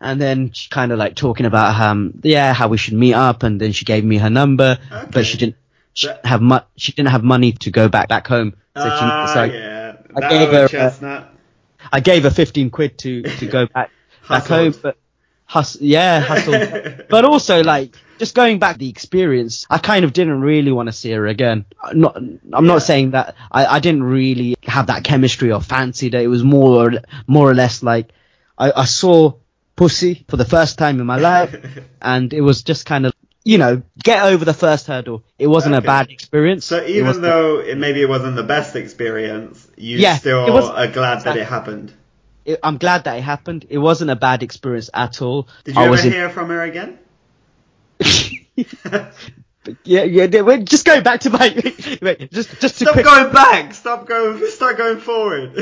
[0.00, 3.42] And then she kind of like talking about um yeah how we should meet up,
[3.42, 5.10] and then she gave me her number, Okay.
[5.10, 5.56] but she didn't
[5.92, 8.52] she That- have mu- she didn't have money to go back back home.
[8.76, 9.96] So she, Ah, so yeah.
[10.16, 11.24] I That gave her, uh.
[11.90, 13.90] I gave her 15 quid to, to go back,
[14.28, 14.96] back home, but
[15.46, 16.52] hustle, yeah, hustle.
[17.10, 20.92] but also like, just going back the experience, I kind of didn't really want to
[20.92, 21.64] see her again.
[21.82, 22.60] I'm Not, I'm Yeah.
[22.60, 26.42] not saying that I, I didn't really have that chemistry or fancy that it was
[26.44, 26.92] more, or,
[27.26, 28.10] more or less like,
[28.58, 29.34] I, I saw
[29.76, 31.54] pussy for the first time in my life
[32.02, 33.12] and it was just kind of,
[33.44, 35.22] you know, get over the first hurdle.
[35.38, 35.84] It wasn't Okay.
[35.84, 36.64] a bad experience.
[36.66, 40.68] So even wasn't- though it, maybe it wasn't the best experience, you Yeah, still was-
[40.68, 41.92] are glad that it happened.
[42.44, 43.66] it, I'm glad that it happened.
[43.70, 45.48] It wasn't a bad experience at all.
[45.64, 46.98] Did you I ever was in- hear from her again?
[49.84, 50.40] Yeah, yeah.
[50.42, 51.48] Wait, just go back to my.
[52.02, 53.04] Wait, just just to Stop quick.
[53.04, 53.74] going back.
[53.74, 54.46] Stop going.
[54.50, 55.52] Start going forward.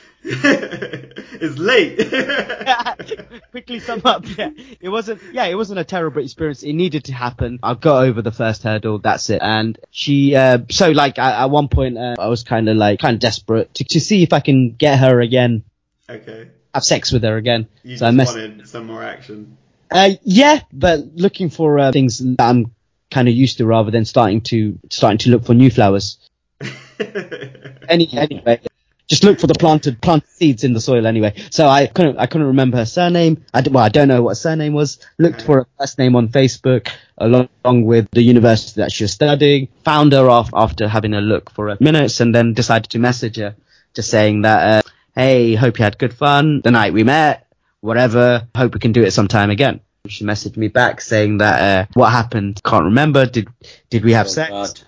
[0.22, 1.98] it's late.
[3.50, 4.24] quickly sum up.
[4.36, 4.50] Yeah,
[4.80, 5.20] it wasn't.
[5.32, 6.62] Yeah, it wasn't a terrible experience.
[6.62, 7.58] It needed to happen.
[7.62, 8.98] I got over the first hurdle.
[8.98, 9.40] That's it.
[9.42, 10.34] And she.
[10.36, 13.20] Uh, so like at, at one point, uh, I was kind of like kind of
[13.20, 15.64] desperate to to see if I can get her again,
[16.08, 16.48] okay.
[16.74, 17.68] have sex with her again.
[17.82, 18.34] You so I just messed.
[18.34, 19.56] wanted some more action.
[19.90, 22.72] Uh, yeah, but looking for uh, things that I'm
[23.10, 26.18] kind of used to rather than starting to starting to look for new flowers.
[27.88, 28.60] Any anyway,
[29.08, 31.34] just look for the planted plant seeds in the soil anyway.
[31.50, 33.44] So I couldn't I couldn't remember her surname.
[33.52, 34.98] I well I don't know what her surname was.
[35.18, 36.88] Looked for her first name on Facebook
[37.18, 39.68] along, along with the university that she was studying.
[39.84, 43.36] Found her off after having a look for a minutes and then decided to message
[43.36, 43.56] her,
[43.94, 47.49] just saying that uh, hey hope you had good fun the night we met.
[47.80, 48.48] Whatever.
[48.56, 49.80] Hope we can do it sometime again.
[50.06, 53.26] She messaged me back saying that uh, what happened can't remember.
[53.26, 53.48] Did
[53.90, 54.50] did we have oh sex?
[54.50, 54.80] God.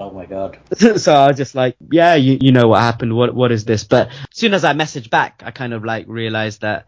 [0.00, 0.58] Oh my God.
[0.96, 3.14] so I was just like, yeah, you, you know what happened.
[3.14, 3.84] What, what is this?
[3.84, 6.86] But as soon as I messaged back, I kind of like realized that,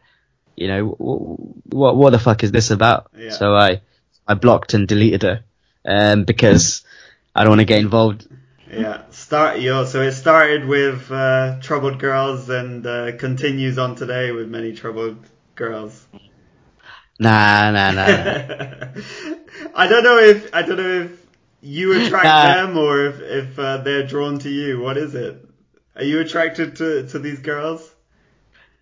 [0.57, 3.11] you know, what, what the fuck is this about?
[3.17, 3.31] Yeah.
[3.31, 3.83] So I,
[4.27, 5.45] I blocked and deleted her,
[5.85, 6.85] um, because
[7.35, 8.27] I don't want to get involved.
[8.73, 9.03] Yeah.
[9.11, 9.85] Start yo.
[9.85, 15.19] So it started with uh, troubled girls and uh, continues on today with many troubled
[15.55, 16.07] girls.
[17.19, 18.05] Nah, nah, nah.
[19.75, 21.27] I don't know if I don't know if
[21.61, 22.43] you attract Nah.
[22.43, 24.81] them or if if uh, they're drawn to you.
[24.81, 25.45] What is it?
[25.97, 27.89] Are you attracted to to these girls?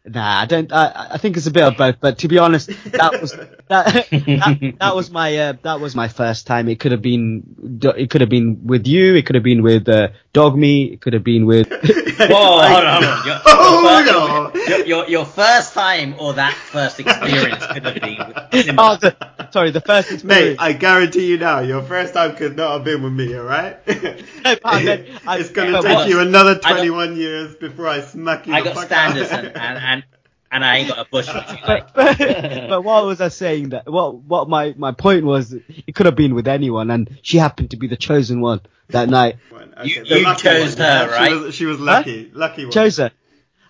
[0.06, 0.72] Nah, I don't.
[0.72, 1.96] I, I think it's a bit of both.
[2.00, 3.32] But to be honest, that was
[3.68, 6.68] that that, that was my uh, that was my first time.
[6.68, 9.14] It could have been it could have been with you.
[9.14, 10.92] It could have been with uh, Dogmeat.
[10.94, 11.68] It could have been with.
[12.20, 13.20] Whoa, hold on, hold on.
[13.26, 14.52] Your, your, oh on.
[14.52, 18.36] first, your, your, your first time or that first experience could have been with
[18.78, 19.16] oh, the,
[19.50, 20.50] sorry, the first experience.
[20.50, 23.84] Mate, I guarantee you now, your first time could not have been with me, alright?
[23.86, 23.94] No,
[24.42, 28.46] but I meant- I- it's gonna take what- you another 21 years before I smack
[28.46, 30.04] you I got fuck standards and, and, and,
[30.52, 31.46] and I ain't got a bush with.
[31.66, 31.94] Like.
[31.94, 32.18] but,
[32.68, 36.16] but what was I saying that what what my my point was it could have
[36.16, 40.04] been with anyone and she happened to be the chosen one that night Okay, You-
[40.04, 41.28] you chose one, her, right?
[41.30, 42.72] She was, she was lucky, lucky one.
[42.72, 43.10] chose her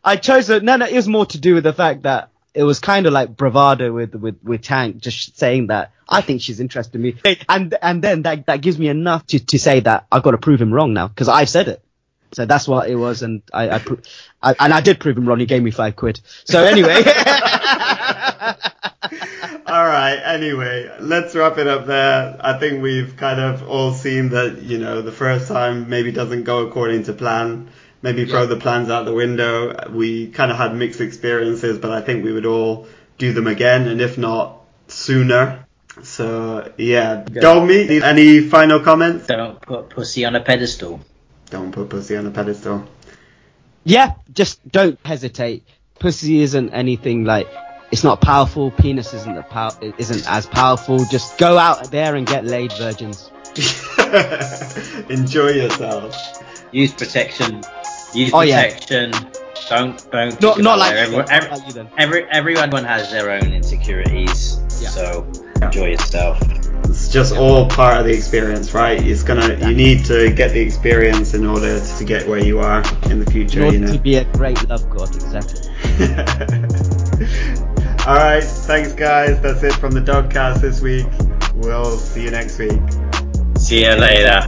[0.03, 2.65] I chose her no no it was more to do with the fact that it
[2.65, 6.59] was kind of like bravado with with with Tank just saying that I think she's
[6.59, 7.17] interested in me
[7.49, 10.39] and and then that that gives me enough to to say that I've got to
[10.39, 11.85] prove him wrong now because I said it
[12.33, 14.01] so that's what it was and I I, pro-
[14.43, 17.03] I and I did prove him wrong he gave me five quid so anyway
[19.71, 20.17] All right.
[20.17, 22.37] Anyway, let's wrap it up there.
[22.41, 26.43] I think we've kind of all seen that you know the first time maybe doesn't
[26.43, 27.71] go according to plan.
[28.03, 29.89] Maybe throw the plans out the window.
[29.91, 32.89] We kind of had mixed experiences, but I think we would all
[33.19, 35.67] do them again, and if not sooner.
[36.03, 39.27] So yeah, Dolmy, any final comments?
[39.27, 41.01] Don't put pussy on a pedestal.
[41.51, 42.85] Don't put pussy on a pedestal.
[43.85, 45.65] Yeah, just don't hesitate.
[45.99, 47.49] Pussy isn't anything like
[47.91, 48.71] it's not powerful.
[48.71, 51.05] Penis isn't the pow- isn't as powerful.
[51.11, 53.31] Just go out there and get laid, virgins.
[55.09, 56.15] Enjoy yourself.
[56.73, 57.63] Use protection.
[58.15, 58.65] Use Oh, yeah.
[58.65, 59.11] protection.
[59.69, 60.41] Don't don't.
[60.41, 61.11] Not not like, it.
[61.11, 64.59] you, Everyone, not every, like every, everyone has their own insecurities.
[64.81, 64.89] Yeah.
[64.91, 65.31] So
[65.63, 66.39] enjoy yourself.
[67.01, 69.03] It's just all part of the experience, right?
[69.03, 69.57] It's gonna.
[69.67, 73.31] You need to get the experience in order to get where you are in the
[73.31, 73.65] future.
[73.65, 73.93] In You know.
[73.95, 75.63] to be a great love god, exactly.
[78.07, 79.41] All right, thanks guys.
[79.41, 81.07] That's it from the Dogcast this week.
[81.55, 82.79] We'll see you next week.
[83.57, 84.41] See you later.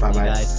[0.00, 0.12] Bye bye.
[0.12, 0.57] Guys.